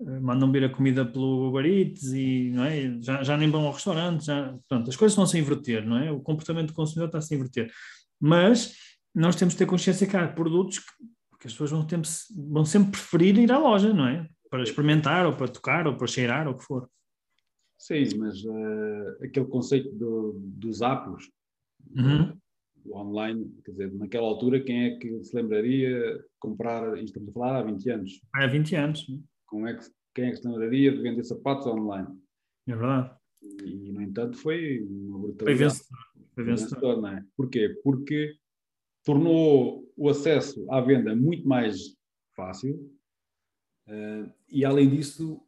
[0.00, 3.00] uh, mandam vir a comida pelo Uber Eats e não é?
[3.00, 6.12] já, já nem vão ao restaurante, já, portanto, as coisas estão-se a inverter, não é?
[6.12, 7.72] O comportamento do consumidor está-se a inverter.
[8.20, 8.74] Mas
[9.14, 10.92] nós temos de ter consciência que há produtos que,
[11.40, 12.00] que as pessoas vão, ter,
[12.50, 14.28] vão sempre preferir ir à loja, não é?
[14.50, 16.88] Para experimentar, ou para tocar, ou para cheirar, ou o que for.
[17.78, 21.30] Sim, mas uh, aquele conceito do, dos apos,
[21.96, 22.36] uhum
[22.92, 27.32] online, quer dizer, naquela altura, quem é que se lembraria de comprar, isto estamos a
[27.32, 28.20] falar há 20 anos.
[28.34, 29.06] Há 20 anos.
[29.46, 29.84] Como é que,
[30.14, 32.08] quem é que se lembraria de vender sapatos online?
[32.66, 33.16] É verdade.
[33.64, 35.80] E, no entanto, foi uma brutalidade.
[36.34, 36.94] Foi vencedor.
[36.94, 37.24] Foi não é?
[37.36, 37.80] Porquê?
[37.82, 38.34] Porque
[39.04, 41.96] tornou o acesso à venda muito mais
[42.36, 42.74] fácil
[43.88, 45.40] uh, e, além disso,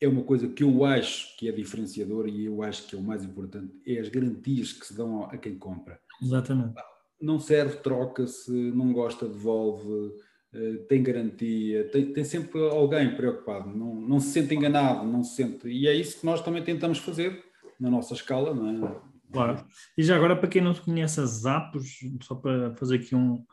[0.00, 3.02] é uma coisa que eu acho que é diferenciador e eu acho que é o
[3.02, 5.98] mais importante, é as garantias que se dão a quem compra.
[6.22, 6.74] Exatamente.
[7.20, 10.12] Não serve, troca-se, não gosta, devolve,
[10.52, 15.36] eh, tem garantia, tem, tem sempre alguém preocupado, não, não se sente enganado, não se
[15.36, 15.68] sente.
[15.68, 17.42] E é isso que nós também tentamos fazer
[17.80, 19.00] na nossa escala, não é?
[19.32, 19.64] Claro.
[19.98, 23.44] E já agora, para quem não conhece as Zappos, só para fazer aqui um,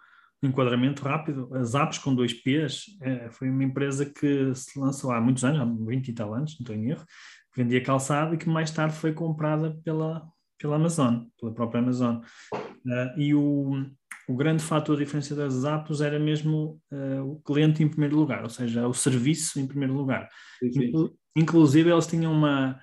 [0.44, 5.22] enquadramento rápido, as Zappos com dois P's é, foi uma empresa que se lançou há
[5.22, 7.06] muitos anos, há 20 e tal anos, não estou em erro,
[7.54, 10.28] que vendia calçado e que mais tarde foi comprada pela,
[10.58, 12.18] pela Amazon, pela própria Amazon.
[12.54, 13.86] Uh, e o,
[14.28, 18.50] o grande fator diferenciador das Zappos era mesmo uh, o cliente em primeiro lugar, ou
[18.50, 20.28] seja, o serviço em primeiro lugar.
[20.60, 20.86] Sim, sim.
[20.86, 22.78] Inclu inclusive, eles tinham uma,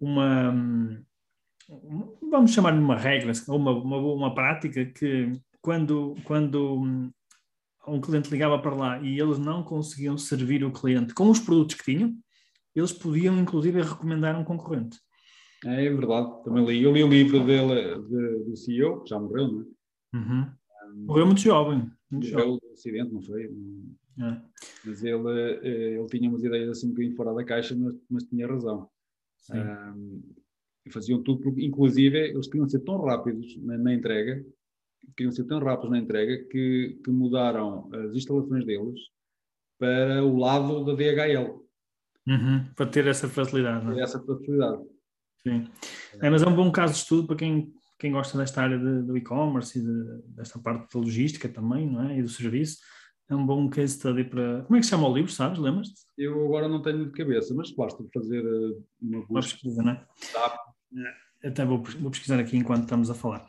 [0.00, 0.52] uma
[2.30, 5.32] vamos chamar de uma regra, uma, uma, uma prática que
[5.64, 7.10] quando, quando
[7.88, 11.76] um cliente ligava para lá e eles não conseguiam servir o cliente com os produtos
[11.76, 12.14] que tinham,
[12.76, 14.98] eles podiam inclusive recomendar um concorrente.
[15.64, 16.82] É, é verdade, também li.
[16.82, 20.18] Eu li o livro dele, de, do CEO, que já morreu, não é?
[20.18, 20.52] Uhum.
[20.86, 21.90] Um, morreu muito jovem.
[22.10, 22.72] Muito morreu jovem.
[22.74, 23.44] acidente, não foi?
[23.44, 24.40] É.
[24.84, 25.30] Mas ele,
[25.62, 28.86] eh, ele tinha umas ideias assim um bocadinho fora da caixa, mas, mas tinha razão.
[29.50, 30.22] Um,
[30.90, 34.44] faziam tudo, porque, inclusive, eles queriam ser tão rápidos na, na entrega,
[35.16, 39.00] queriam ser tão rápidos na entrega, que, que, mudaram as instalações deles
[39.78, 41.64] para o lado da DHL.
[42.26, 43.86] Uhum, para ter essa facilidade.
[43.94, 44.82] Ter essa facilidade.
[45.42, 45.68] Sim.
[46.20, 49.02] É, mas é um bom caso de estudo para quem, quem gosta desta área de,
[49.02, 52.18] do e-commerce e de, desta parte da logística também, não é?
[52.18, 52.78] E do serviço.
[53.28, 54.62] É um bom case study para.
[54.64, 55.58] Como é que se chama o livro, sabes?
[55.58, 56.02] Lembras-te?
[56.16, 59.24] Eu agora não tenho de cabeça, mas basta fazer eh, uma.
[59.30, 60.06] Uma pesquisa, não é?
[61.42, 63.46] É, até vou, vou, pesquisar aqui enquanto estamos a falar.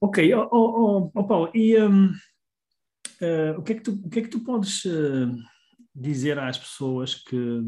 [0.00, 2.14] Ok, oh, oh, oh Paulo, e um, uh,
[3.20, 5.34] eh, o, que é que tu, o que é que tu podes uh,
[5.94, 7.62] dizer às pessoas que,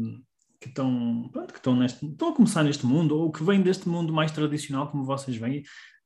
[0.59, 3.87] que, estão, pronto, que estão, neste, estão a começar neste mundo ou que vêm deste
[3.87, 5.59] mundo mais tradicional como vocês vêm?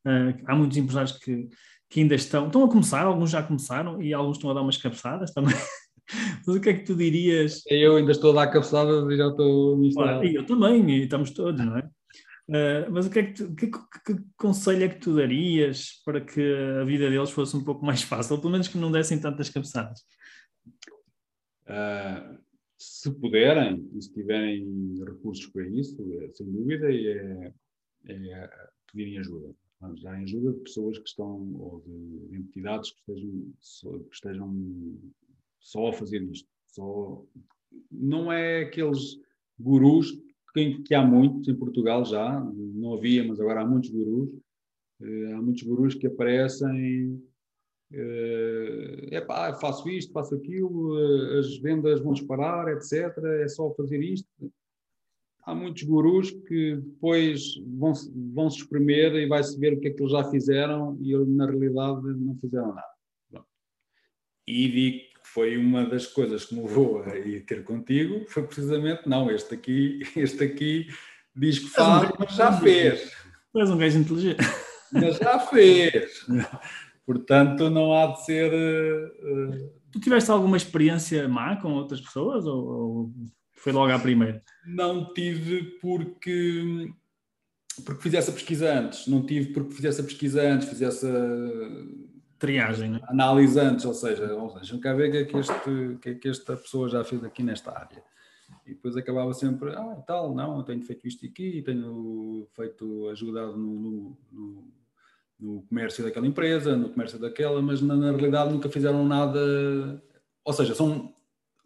[0.06, 1.48] Uh, há muitos empresários que,
[1.90, 4.78] que ainda estão, estão a começar, alguns já começaram e alguns estão a dar umas
[4.78, 5.56] cabeçadas também.
[6.46, 7.64] Mas o que é que tu dirias?
[7.68, 11.32] Eu ainda estou a dar cabeçadas e já estou a E eu também, e estamos
[11.32, 11.90] todos, não é?
[12.50, 16.20] Uh, mas o que, é que, tu, que, que, conselho é que tu darias para
[16.20, 16.42] que
[16.82, 20.02] a vida deles fosse um pouco mais fácil, pelo menos que não dessem tantas cabeçadas?
[21.64, 22.38] Uh,
[22.78, 27.54] se puderem e se tiverem recursos para isso, é, sem dúvida, é,
[28.08, 28.50] é
[28.92, 29.56] pedirem ajuda.
[30.02, 33.54] Darem ajuda de pessoas que estão, ou de entidades que estejam,
[34.10, 34.98] que estejam
[35.60, 36.50] só a fazer isto.
[36.68, 37.26] Só,
[37.92, 39.18] não é aqueles
[39.60, 40.12] gurus
[40.54, 44.30] que, há muitos em Portugal já, não havia, mas agora há muitos gurus.
[45.02, 47.22] Uh, há muitos gurus que aparecem.
[49.12, 53.16] Epá, faço isto, faço aquilo, uh, as vendas vão disparar, etc.
[53.42, 54.28] É só fazer isto.
[55.46, 57.94] Há muitos gurus que depois vão,
[58.34, 61.46] vão se espremer e vai-se ver o que é que eles já fizeram e na
[61.46, 62.94] realidade não fizeram nada.
[64.48, 69.08] E digo foi uma das coisas que me levou a ir ter contigo, foi precisamente,
[69.08, 70.88] não, este aqui, este aqui
[71.36, 73.12] diz que faz, mas já fez.
[73.52, 74.44] Tu és um gajo inteligente.
[74.92, 76.26] Mas já fez.
[77.06, 78.52] Portanto, não há de ser...
[78.54, 79.84] Uh...
[79.92, 83.14] Tu tiveste alguma experiência má com outras pessoas ou, ou
[83.54, 84.42] foi logo à primeira?
[84.66, 86.92] Não tive porque
[87.86, 92.13] porque fizesse a pesquisa antes, não tive porque fizesse a pesquisa antes, fizesse a
[92.44, 93.00] triagem, né?
[93.04, 94.28] Análise antes, ou seja,
[94.60, 97.24] seja, cá ver o que é que, este, que é que esta pessoa já fez
[97.24, 98.04] aqui nesta área.
[98.66, 103.56] E depois acabava sempre, ah, tal, não, eu tenho feito isto aqui, tenho feito, ajudado
[103.56, 104.68] no, no,
[105.40, 110.04] no, comércio daquela empresa, no comércio daquela, mas na, na, realidade nunca fizeram nada.
[110.44, 111.16] Ou seja, são,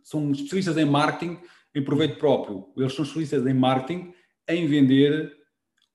[0.04, 1.40] são especialistas em marketing
[1.74, 2.72] em proveito próprio.
[2.78, 4.14] Eles são especialistas em marketing
[4.48, 5.36] em vender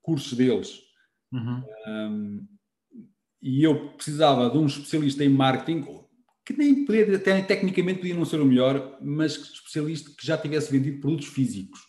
[0.02, 0.80] cursos deles.
[1.32, 1.62] Uhum.
[1.86, 2.51] Um,
[3.42, 5.84] e eu precisava de um especialista em marketing,
[6.44, 10.70] que nem podia, até, tecnicamente podia não ser o melhor, mas especialista que já tivesse
[10.70, 11.80] vendido produtos físicos.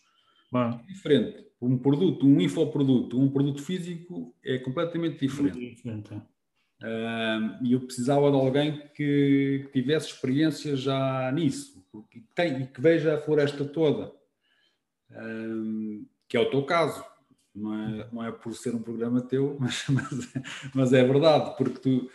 [0.52, 0.70] Bom.
[0.70, 1.46] É diferente.
[1.62, 5.60] Um produto, um infoproduto, um produto físico é completamente diferente.
[5.60, 6.14] diferente.
[6.14, 13.16] Uh, e eu precisava de alguém que tivesse experiência já nisso, e que, que veja
[13.16, 14.08] a floresta toda,
[15.12, 17.04] uh, que é o teu caso
[17.56, 20.34] não é, não é por ser um programa teu, mas, mas,
[20.74, 22.10] mas é verdade, porque tu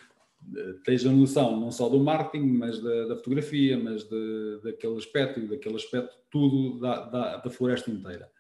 [0.56, 4.96] eh, tens a noção não só do marketing, mas da, da fotografia, mas de, daquele
[4.96, 8.30] aspecto e daquele aspecto tudo da, da, da floresta inteira.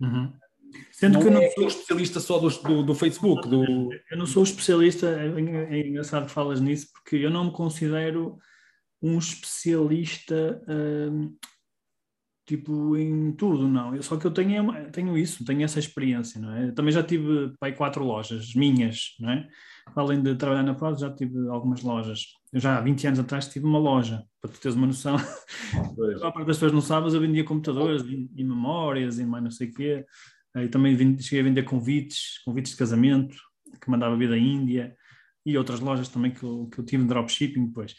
[0.00, 0.32] Uhum.
[0.90, 3.48] Sendo não que eu não é sou especialista só do, do, do, Facebook.
[3.48, 3.92] Do...
[4.10, 5.26] Eu não sou especialista, é,
[5.76, 8.38] é engraçado que falas nisso, porque eu não me considero
[9.00, 11.36] um especialista hum,
[12.46, 14.00] tipo em tudo, não.
[14.02, 16.68] Só que eu tenho, tenho isso, tenho essa experiência, não é?
[16.68, 19.48] Eu também já tive pai, quatro lojas minhas, não é?
[19.96, 22.26] Além de trabalhar na Prod, já tive algumas lojas.
[22.52, 25.16] Eu já há 20 anos atrás tive uma loja, para tu teres uma noção.
[26.22, 29.50] A parte das pessoas não sabem, eu vendia computadores e, e memórias e mais não
[29.50, 30.04] sei o quê.
[30.56, 33.36] e também cheguei a vender convites, convites de casamento,
[33.80, 34.94] que mandava vir da Índia,
[35.46, 37.94] e outras lojas também que eu, que eu tive dropshipping depois.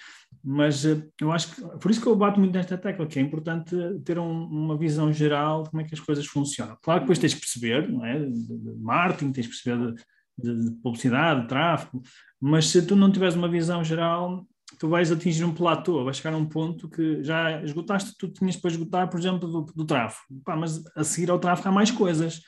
[0.47, 3.75] Mas eu acho que, por isso que eu bato muito nesta tecla, que é importante
[4.05, 6.77] ter um, uma visão geral de como é que as coisas funcionam.
[6.83, 8.19] Claro que depois tens que perceber, não é?
[8.19, 9.95] De, de marketing, tens que perceber
[10.37, 11.99] de, de, publicidade, de tráfego,
[12.39, 14.45] mas se tu não tiveres uma visão geral,
[14.77, 18.55] tu vais atingir um platô, vais chegar a um ponto que já esgotaste, tu tinhas
[18.55, 20.41] para esgotar, por exemplo, do, do tráfego.
[20.43, 22.41] Pá, mas a seguir ao tráfego há mais coisas.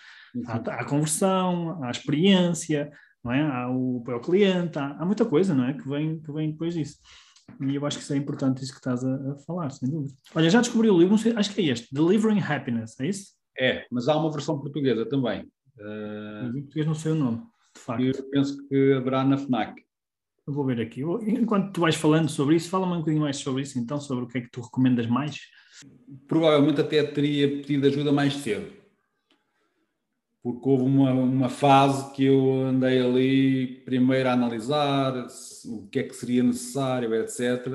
[0.46, 2.92] Há, há a conversão, há a experiência,
[3.24, 3.42] não é?
[3.42, 5.74] Há o apoio ao cliente, há, há, muita coisa, não é?
[5.74, 6.98] Que vem, que vem depois disso.
[7.60, 10.14] E eu acho que isso é importante, isso que estás a, a falar, sem dúvida.
[10.36, 13.32] Olha, já descobri o livro, sei, acho que é este, Delivering Happiness, é isso?
[13.58, 15.42] É, mas há uma versão portuguesa também.
[15.78, 17.42] Uh, em português não sei o nome,
[17.76, 18.04] de facto.
[18.04, 19.82] Eu penso que haverá na FNAC.
[20.46, 21.02] Eu vou ver aqui.
[21.02, 24.28] Enquanto tu vais falando sobre isso, fala-me um bocadinho mais sobre isso, então, sobre o
[24.28, 25.40] que é que tu recomendas mais.
[26.28, 28.77] Provavelmente até teria pedido ajuda mais cedo
[30.48, 35.28] porque houve uma, uma fase que eu andei ali primeiro a analisar
[35.66, 37.68] o que é que seria necessário, etc.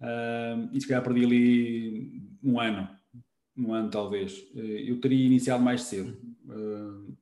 [0.00, 2.88] Uh, e se calhar perdi ali um ano,
[3.56, 4.44] um ano talvez.
[4.52, 6.18] Eu teria iniciado mais cedo.
[6.44, 7.16] Uh,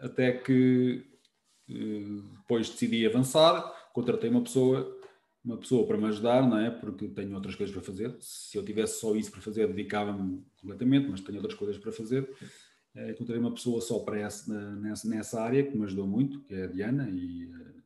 [0.00, 1.04] até que
[1.68, 4.98] uh, depois decidi avançar, contratei uma pessoa,
[5.44, 6.70] uma pessoa para me ajudar, não é?
[6.70, 8.16] Porque tenho outras coisas para fazer.
[8.18, 12.26] Se eu tivesse só isso para fazer, dedicava-me completamente, mas tenho outras coisas para fazer
[13.10, 16.64] encontrei uma pessoa só para essa, nessa, nessa área que me ajudou muito, que é
[16.64, 17.80] a Diana, e eh,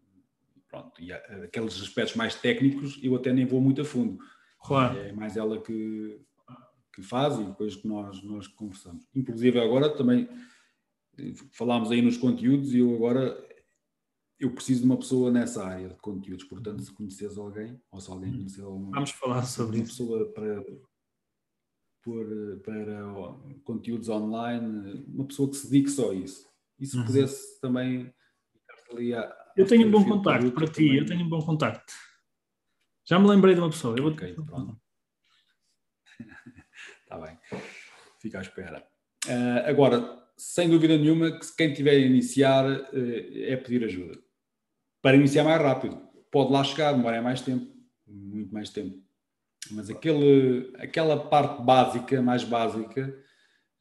[0.69, 4.19] pronto, e aqueles aspectos mais técnicos eu até nem vou muito a fundo.
[4.61, 4.99] Claro.
[4.99, 6.21] É mais ela que,
[6.93, 9.07] que faz e depois que nós, nós conversamos.
[9.15, 10.29] Inclusive agora também
[11.53, 13.47] falámos aí nos conteúdos e eu agora
[14.39, 18.11] eu preciso de uma pessoa nessa área de conteúdos, portanto se conheces alguém, ou se
[18.11, 19.93] alguém conhecer alguma Vamos falar sobre uma isso.
[19.93, 20.63] pessoa para
[22.07, 22.25] por,
[22.65, 23.03] para
[23.65, 26.49] conteúdos online, uma pessoa que se dedique só a isso.
[26.79, 27.05] E se uhum.
[27.05, 28.15] pudesse também
[28.93, 30.99] ali a, Eu tenho um bom contacto para ti, também...
[30.99, 31.93] eu tenho um bom contacto.
[33.05, 33.97] Já me lembrei de uma pessoa.
[33.99, 34.13] Eu vou...
[34.13, 34.81] Ok, pronto.
[37.03, 37.37] Está bem.
[38.21, 38.87] Fica à espera.
[39.27, 44.17] Uh, agora, sem dúvida nenhuma, que quem tiver a iniciar uh, é pedir ajuda.
[45.03, 46.01] Para iniciar mais rápido.
[46.31, 47.67] Pode lá chegar, demora mais tempo,
[48.07, 49.06] muito mais tempo
[49.71, 53.17] mas aquele, aquela parte básica, mais básica,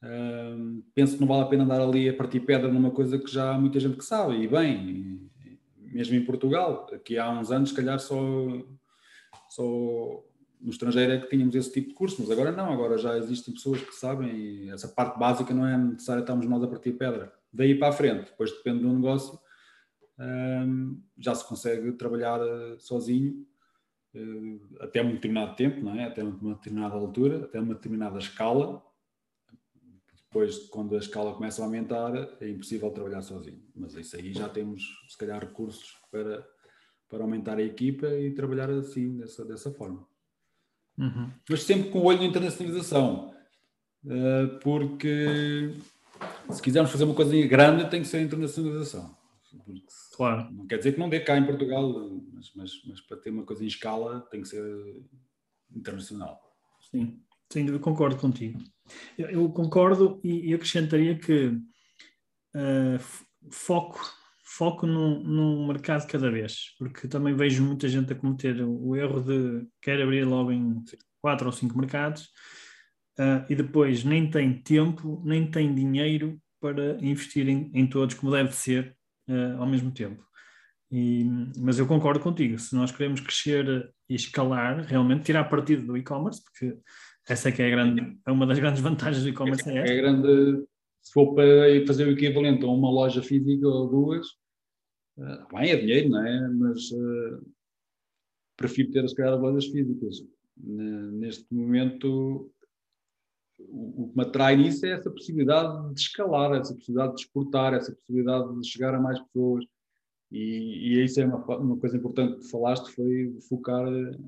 [0.02, 3.30] uh, penso que não vale a pena andar ali a partir pedra numa coisa que
[3.30, 5.30] já há muita gente que sabe, e bem,
[5.78, 8.16] mesmo em Portugal, aqui há uns anos, se calhar só,
[9.48, 10.22] só
[10.60, 13.54] no estrangeiro é que tínhamos esse tipo de curso, mas agora não, agora já existem
[13.54, 17.32] pessoas que sabem e essa parte básica não é necessária estarmos nós a partir pedra.
[17.52, 19.38] Daí para a frente, depois depende do negócio,
[20.18, 23.46] um, já se consegue trabalhar eh, sozinho
[24.80, 26.04] até um determinado tempo, não é?
[26.04, 28.82] até uma determinada altura, até uma determinada escala.
[30.14, 33.62] Depois, quando a escala começa a aumentar, é impossível trabalhar sozinho.
[33.74, 36.46] Mas isso aí já temos, se calhar, recursos para,
[37.08, 40.06] para aumentar a equipa e trabalhar assim, dessa, dessa forma.
[40.98, 41.30] Uhum.
[41.48, 43.34] Mas sempre com o olho na internacionalização,
[44.06, 45.74] eh, porque
[46.50, 49.16] se quisermos fazer uma coisa grande, tem que ser a internacionalização.
[50.16, 50.50] Claro.
[50.50, 51.92] Não quer dizer que não dê cá em Portugal,
[52.32, 54.64] mas, mas, mas para ter uma coisa em escala tem que ser
[55.70, 56.40] internacional.
[56.90, 57.20] Sim,
[57.52, 58.58] sim, eu concordo contigo.
[59.18, 62.98] Eu, eu concordo e, e, acrescentaria que uh,
[63.50, 64.00] foco,
[64.42, 69.20] foco num, num mercado cada vez, porque também vejo muita gente a cometer o erro
[69.20, 70.96] de querer abrir logo em sim.
[71.20, 72.30] quatro ou cinco mercados
[73.18, 78.32] uh, e depois nem tem tempo, nem tem dinheiro para investir em, em todos como
[78.32, 78.96] deve ser
[79.28, 80.24] uh, ao mesmo tempo.
[80.90, 81.24] E,
[81.58, 86.42] mas eu concordo contigo, se nós queremos crescer e escalar, realmente tirar partido do e-commerce,
[86.44, 86.78] porque
[87.28, 89.68] essa é que é, grande, é uma das grandes vantagens do e-commerce.
[89.68, 90.64] É, é grande,
[91.02, 94.26] se for para fazer o equivalente a uma loja física ou duas,
[95.18, 96.48] uh, bem, é dinheiro, não é?
[96.50, 97.52] Mas uh,
[98.56, 100.22] prefiro ter, se calhar, lojas físicas.
[100.58, 102.50] Neste momento,
[103.58, 107.92] o que me atrai nisso é essa possibilidade de escalar, essa possibilidade de exportar, essa
[107.92, 109.64] possibilidade de chegar a mais pessoas.
[110.30, 114.18] E, e isso é uma, uma coisa importante que falaste, foi focar eh,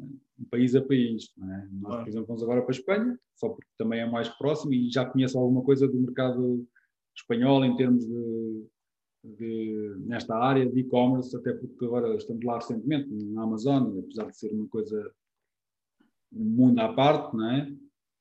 [0.50, 1.32] país a país.
[1.38, 1.68] É?
[1.72, 4.90] Nós, por exemplo, vamos agora para a Espanha, só porque também é mais próximo e
[4.90, 6.66] já conheço alguma coisa do mercado
[7.16, 8.66] espanhol em termos de,
[9.24, 14.38] de nesta área de e-commerce, até porque agora estamos lá recentemente, na Amazon, apesar de
[14.38, 15.12] ser uma coisa
[16.32, 17.72] um mundo à parte, não é?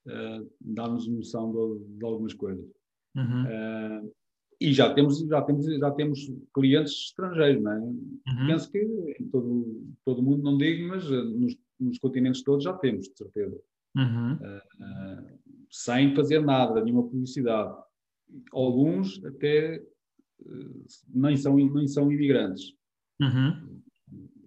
[0.07, 2.65] Uh, dá-nos noção de, de, algumas coisas.
[3.15, 3.43] Uhum.
[3.43, 4.13] Uh,
[4.59, 7.79] e já temos, já, temos, já temos clientes estrangeiros, não é?
[7.79, 8.47] Uhum.
[8.47, 12.73] Penso que em todo, todo mundo, não digo, mas eh, nos, nos continentes todos já
[12.73, 13.55] temos, de certeza.
[13.95, 14.33] Uhum.
[14.33, 15.39] Uh,
[15.69, 17.75] sem fazer nada, nenhuma publicidade.
[18.51, 19.83] alguns até
[21.13, 22.73] nem são, nem são imigrantes.
[23.21, 23.81] Uhum.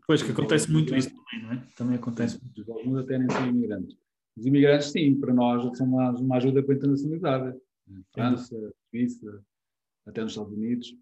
[0.07, 1.67] Pois, que acontece muito isso também, não é?
[1.77, 2.41] Também acontece.
[2.69, 3.97] Alguns até nem são imigrantes.
[4.41, 7.59] Os imigrantes, sim, para nós são uma, uma ajuda para a internacionalidade.
[8.11, 8.57] França,
[8.89, 9.45] Suíça,
[10.07, 10.97] até nos Estados Unidos,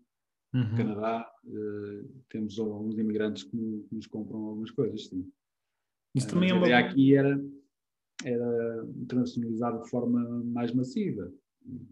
[0.53, 0.76] uhum.
[0.76, 3.57] Canadá, uh, temos alguns imigrantes que,
[3.89, 5.30] que, nos compram algumas coisas, sim.
[6.16, 6.78] Isso uh, também é uma...
[6.78, 7.41] Aqui era,
[8.24, 11.32] era internacionalizar de forma mais massiva.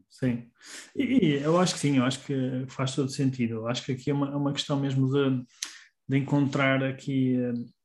[0.08, 0.50] Sim,
[0.96, 3.54] e, eu acho que sim, eu acho que faz todo sentido.
[3.54, 5.44] Eu acho que aqui é uma, é uma questão mesmo de,
[6.08, 7.75] de encontrar aqui uh,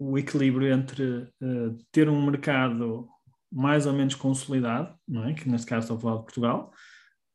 [0.00, 1.04] o equilíbrio entre
[1.42, 3.06] uh, ter um mercado
[3.52, 5.34] mais ou menos consolidado, não é?
[5.34, 6.72] Que neste caso estou a falar de Portugal,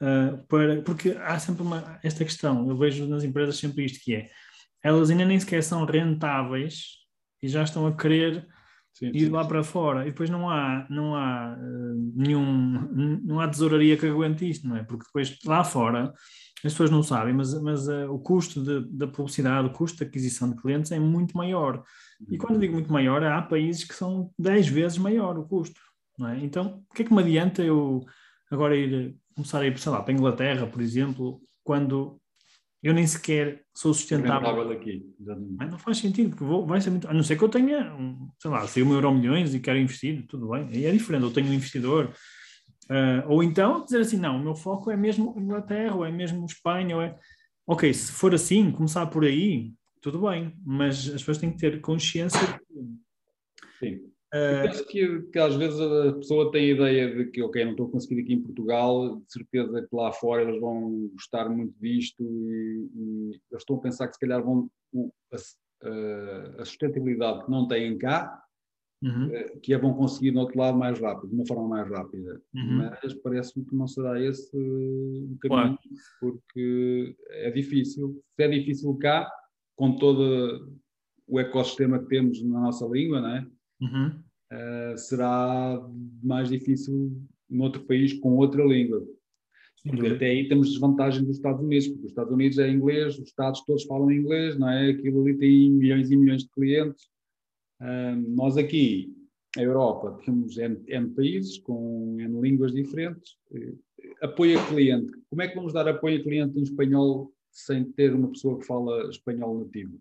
[0.02, 4.16] uh, para, porque há sempre uma, esta questão, eu vejo nas empresas sempre isto que
[4.16, 4.30] é,
[4.84, 7.06] elas ainda nem sequer são rentáveis
[7.42, 8.48] e já estão a querer
[8.94, 9.50] sim, ir sim, lá sim.
[9.50, 14.50] para fora e depois não há, não há uh, nenhum, não há tesouraria que aguente
[14.50, 14.84] isto, não é?
[14.84, 16.12] Porque depois lá fora
[16.68, 20.04] as pessoas não sabem, mas, mas uh, o custo de, da publicidade, o custo de
[20.04, 21.84] aquisição de clientes é muito maior.
[22.30, 25.80] E quando digo muito maior, há países que são 10 vezes maior o custo.
[26.22, 26.40] É?
[26.44, 28.06] Então, o que é que me adianta eu
[28.50, 32.20] agora ir começar a ir, sei lá, para a Inglaterra, por exemplo, quando
[32.82, 34.72] eu nem sequer sou sustentável.
[34.72, 35.04] aqui,
[35.58, 37.08] Mas não faz sentido, porque vou, vai ser muito.
[37.08, 37.92] A não ser que eu tenha,
[38.40, 41.24] sei lá, sei um euro milhões e quero investir, tudo bem, aí é diferente.
[41.24, 42.14] Eu tenho um investidor.
[42.90, 46.46] Uh, ou então dizer assim, não, o meu foco é mesmo Inglaterra, ou é mesmo
[46.46, 47.18] Espanha, ou é.
[47.68, 51.82] Ok, se for assim, começar por aí, tudo bem, mas as pessoas têm que ter
[51.82, 52.62] consciência.
[53.80, 53.96] Sim.
[54.36, 57.72] Uh, penso que, que, às vezes a pessoa tem a ideia de que, ok, não
[57.72, 62.22] estou conseguindo aqui em Portugal, de certeza que lá fora eles vão gostar muito disto
[62.22, 64.70] e, e eles estão a pensar que se calhar vão
[65.32, 68.45] a, a sustentabilidade que não têm cá,
[69.06, 69.30] uhum.
[69.32, 72.42] Eh, que a vão conseguir no outro lado mais rápido, de uma forma mais rápida.
[72.54, 72.78] Uhum.
[72.78, 75.78] Mas parece-me que não será esse o caminho,
[76.20, 78.22] porque é difícil.
[78.36, 79.32] Se é difícil cá,
[79.76, 80.76] com todo
[81.28, 83.48] o ecossistema que temos na nossa língua, não é?
[83.82, 84.08] Uhum.
[84.54, 85.82] Uh, será
[86.24, 87.12] mais difícil
[87.50, 89.06] noutro país com outra língua.
[89.88, 93.28] Porque até aí temos desvantagem dos Estados Unidos, porque os Estados Unidos é inglês, os
[93.28, 94.90] Estados todos falam inglês, não é?
[94.90, 97.08] Aquilo ali tem milhões e milhões de clientes.
[98.28, 99.14] Nós aqui,
[99.58, 103.34] a Europa, temos N, N países com N línguas diferentes.
[103.52, 103.80] Uh,
[104.22, 105.12] apoio a cliente.
[105.30, 108.66] Como é que vamos dar apoio a cliente em espanhol sem ter uma pessoa que
[108.66, 110.00] fala espanhol nativo?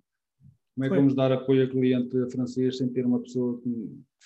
[0.75, 0.99] Como é que Foi.
[0.99, 3.71] vamos dar apoio a cliente francês sem ter uma pessoa que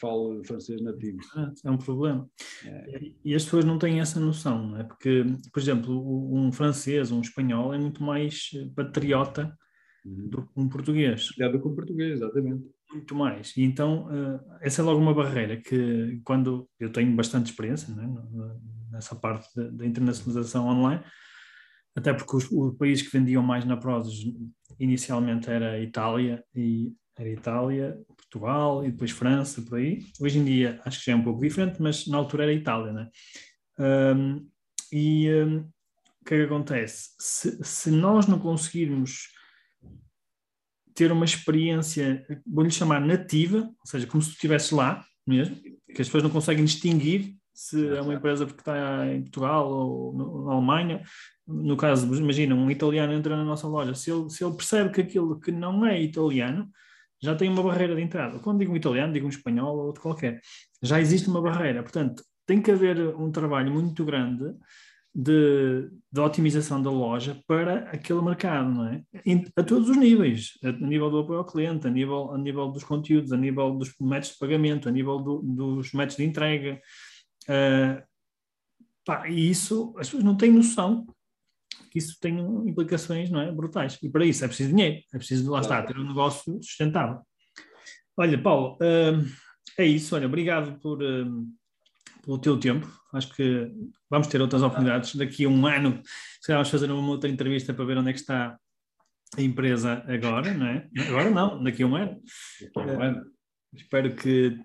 [0.01, 1.19] fale francês nativo?
[1.63, 2.29] É um problema.
[2.65, 3.13] É.
[3.23, 4.85] E as pessoas não têm essa noção, não é?
[4.85, 9.55] Porque, por exemplo, um francês, um espanhol é muito mais patriota
[10.07, 10.29] uhum.
[10.29, 11.29] do que um português.
[11.39, 12.65] É do que um português, exatamente.
[12.91, 13.55] Muito mais.
[13.57, 18.93] E então, eh, essa é logo uma barreira que, quando eu tenho bastante experiência é?
[18.93, 21.03] nessa parte da internacionalização online,
[21.95, 24.33] até porque os, o país que vendiam mais na Prozis
[24.79, 30.07] inicialmente era Itália e era Itália, Portugal e depois França, por aí.
[30.21, 32.93] Hoje em dia acho que já é um pouco diferente, mas na altura era Itália,
[32.93, 33.09] né?
[33.79, 34.49] Um,
[34.93, 37.11] e um, o que é que acontece?
[37.19, 39.29] Se, se nós não conseguirmos
[40.99, 46.03] ter uma experiência, vou-lhe chamar nativa, ou seja, como se tu estivesse lá mesmo, que
[46.03, 50.55] as pessoas não conseguem distinguir se é uma empresa porque está em Portugal ou na
[50.55, 51.03] Alemanha.
[51.47, 55.01] No caso, imagina, um italiano entra na nossa loja, se ele, se ele percebe que
[55.01, 56.69] aquilo que não é italiano,
[57.23, 58.41] já tem uma barreira de entrada.
[58.41, 60.41] Quando digo um italiano, digo um espanhol ou outro qualquer.
[60.83, 61.81] Já existe uma barreira.
[61.81, 64.53] Portanto, tem que haver um trabalho muito grande
[65.21, 69.03] de, de otimização da loja para aquele mercado, não é?
[69.57, 72.85] A todos os níveis, a nível do apoio ao cliente, a nível, a nível dos
[72.85, 76.81] conteúdos, a nível dos métodos de pagamento, a nível do, dos métodos de entrega,
[77.49, 78.05] Uh,
[79.07, 81.07] pá, e isso, as pessoas não têm noção
[81.91, 82.39] que isso tem
[82.69, 83.99] implicações não é, brutais.
[84.03, 87.23] E para isso é preciso dinheiro, é preciso, lá está, ter um negócio sustentável.
[88.15, 89.25] Olha, Paulo, uh,
[89.79, 90.15] é isso.
[90.15, 91.49] Olha, obrigado por, uh,
[92.29, 92.87] pelo teu tempo.
[93.15, 93.73] Acho que
[94.11, 95.15] vamos ter outras oportunidades.
[95.15, 96.03] Daqui a um ano,
[96.43, 98.59] se vamos fazer uma outra entrevista para ver onde é que está
[99.35, 100.87] a empresa agora, não é?
[101.09, 102.21] Agora não, daqui a um ano.
[102.77, 103.25] A um ano.
[103.75, 104.61] espero que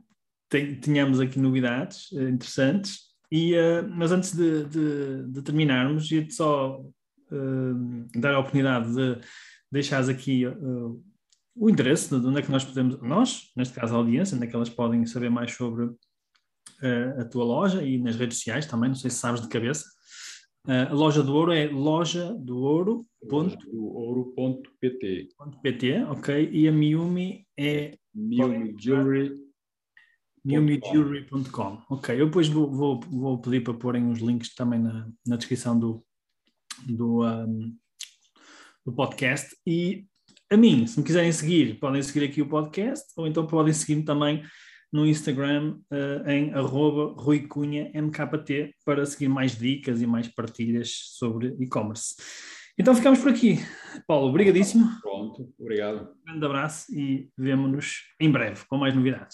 [0.82, 3.14] tenhamos aqui novidades uh, interessantes.
[3.32, 9.22] E, uh, mas antes de, de, de terminarmos, ia só uh, dar a oportunidade de
[9.72, 10.46] deixares aqui
[11.56, 14.50] o interesse de onde é que nós podemos, nós, neste caso a audiência, onde é
[14.50, 15.90] que elas podem saber mais sobre
[17.22, 19.86] a tua loja e nas redes sociais também, não sei se sabes de cabeça.
[20.68, 23.06] Uh, a loja do ouro é loja do ouro.
[23.30, 25.30] Ponto, do ouro.pt.
[25.62, 26.50] .pt, ok.
[26.52, 27.98] E a Miumi é.
[28.14, 29.44] Miumi Jewelry
[30.46, 31.82] newmejewelry.com.
[31.90, 35.80] Ok, eu depois vou, vou, vou, pedir para porem os links também na, na descrição
[35.80, 36.06] do,
[36.86, 37.76] do, um,
[38.86, 39.56] do podcast.
[39.66, 40.06] E
[40.52, 44.04] a mim, se me quiserem seguir, podem seguir aqui o podcast, ou então podem seguir-me
[44.04, 44.44] também
[44.94, 52.16] no Instagram uh, em arroba ruicunhamkt para seguir mais dicas e mais partilhas sobre e-commerce.
[52.78, 53.58] Então ficamos por aqui.
[54.08, 54.88] Paulo, obrigadíssimo.
[55.02, 56.12] Pronto, obrigado.
[56.12, 59.32] Um grande abraço e vemo-nos em breve com mais novidades.